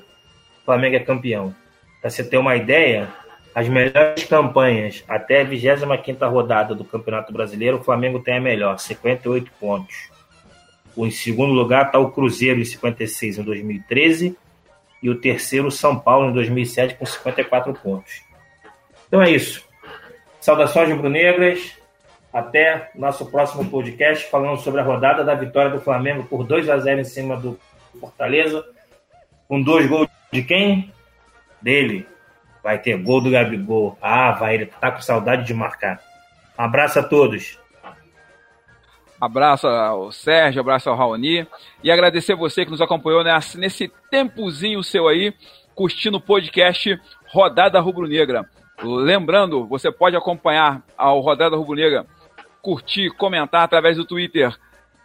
o 0.62 0.66
Flamengo 0.66 0.96
é 0.96 1.00
campeão. 1.00 1.54
Para 2.00 2.10
você 2.10 2.24
ter 2.24 2.38
uma 2.38 2.56
ideia, 2.56 3.10
as 3.54 3.68
melhores 3.68 4.24
campanhas 4.24 5.04
até 5.08 5.42
a 5.42 5.44
25 5.44 6.26
rodada 6.28 6.74
do 6.74 6.86
Campeonato 6.86 7.34
Brasileiro, 7.34 7.78
o 7.78 7.84
Flamengo 7.84 8.20
tem 8.20 8.38
a 8.38 8.42
melhor, 8.42 8.80
58 8.80 9.52
pontos. 9.60 10.10
Em 10.98 11.12
segundo 11.12 11.54
lugar 11.54 11.88
está 11.88 12.00
o 12.00 12.12
Cruzeiro, 12.12 12.60
em 12.60 12.66
56 12.66 13.40
em 13.40 13.44
2013, 13.44 14.38
e 15.02 15.10
o 15.10 15.20
terceiro, 15.20 15.72
São 15.72 15.98
Paulo, 15.98 16.30
em 16.30 16.34
2007, 16.34 16.96
com 16.96 17.06
54 17.06 17.74
pontos. 17.74 18.24
Então 19.08 19.22
é 19.22 19.32
isso. 19.32 19.68
Saudações 20.40 20.90
rubro-negras. 20.90 21.78
Até 22.32 22.92
nosso 22.94 23.26
próximo 23.26 23.68
podcast, 23.72 24.30
falando 24.30 24.58
sobre 24.58 24.82
a 24.82 24.84
rodada 24.84 25.24
da 25.24 25.34
vitória 25.34 25.72
do 25.72 25.82
Flamengo 25.82 26.26
por 26.26 26.46
2 26.46 26.70
a 26.70 26.78
0 26.78 27.02
em 27.02 27.04
cima 27.04 27.36
do 27.36 27.60
Fortaleza. 28.00 28.64
Com 29.48 29.60
dois 29.60 29.88
gols 29.88 30.08
de 30.32 30.44
quem? 30.44 30.94
Dele. 31.60 32.06
Vai 32.64 32.78
ter 32.78 32.98
gol 32.98 33.20
do 33.20 33.32
Gabigol. 33.32 33.98
Ah, 34.00 34.32
vai, 34.34 34.56
ele 34.56 34.68
tá 34.68 34.92
com 34.92 35.02
saudade 35.02 35.44
de 35.44 35.56
marcar. 35.56 36.00
Um 36.58 36.64
abraço 36.64 37.00
a 37.00 37.04
todos. 37.04 37.58
Abraço 39.20 39.68
ao 39.68 40.12
Sérgio, 40.12 40.62
abraço 40.62 40.90
ao 40.90 40.96
Raoni. 40.96 41.46
E 41.84 41.92
agradecer 41.92 42.36
você 42.36 42.64
que 42.64 42.72
nos 42.72 42.82
acompanhou 42.82 43.24
nesse, 43.56 43.92
tempozinho 44.10 44.84
seu 44.84 45.08
aí, 45.08 45.34
curtindo 45.76 46.18
o 46.18 46.22
podcast 46.22 47.00
Rodada 47.28 47.80
Rubro 47.80 48.08
Negra. 48.08 48.50
Lembrando, 48.82 49.68
você 49.68 49.92
pode 49.92 50.16
acompanhar 50.16 50.82
ao 50.98 51.20
Rodada 51.20 51.56
Rubro 51.56 51.76
Negra, 51.76 52.06
curtir, 52.62 53.10
comentar 53.12 53.64
através 53.64 53.98
do 53.98 54.06
Twitter 54.06 54.58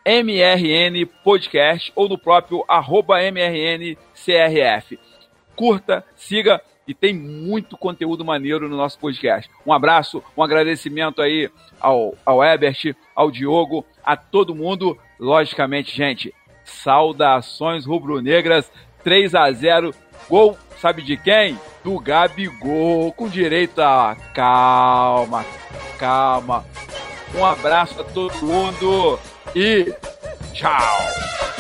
MRN 0.05 1.07
Podcast 1.25 1.91
ou 1.97 2.09
no 2.09 2.19
próprio 2.19 2.65
arroba 2.69 3.23
MRNCRF. 3.23 4.99
Curta, 5.57 6.05
siga 6.15 6.61
e 6.87 6.95
tem 6.95 7.15
muito 7.15 7.77
conteúdo 7.77 8.25
maneiro 8.25 8.69
no 8.69 8.77
nosso 8.77 8.99
podcast. 8.99 9.51
Um 9.67 9.73
abraço, 9.73 10.23
um 10.37 10.43
agradecimento 10.43 11.23
aí 11.23 11.51
ao, 11.81 12.15
ao 12.25 12.43
Ebert, 12.43 12.95
ao 13.15 13.31
Diogo, 13.31 13.85
a 14.05 14.17
todo 14.17 14.55
mundo. 14.55 14.99
Logicamente, 15.19 15.97
gente, 15.97 16.35
saudações 16.65 17.87
rubro-negras, 17.87 18.71
3 19.03 19.35
a 19.35 19.51
0 19.53 19.95
gol, 20.29 20.59
sabe 20.81 21.03
de 21.03 21.17
quem? 21.17 21.59
Do 21.83 21.99
Gabigol, 21.99 23.13
com 23.13 23.29
direito 23.29 23.81
a 23.81 24.17
calma, 24.33 25.45
calma. 25.99 26.65
Um 27.35 27.45
abraço 27.45 28.01
a 28.01 28.05
todo 28.05 28.35
mundo 28.47 29.19
e 29.55 29.93
tchau! 30.53 31.54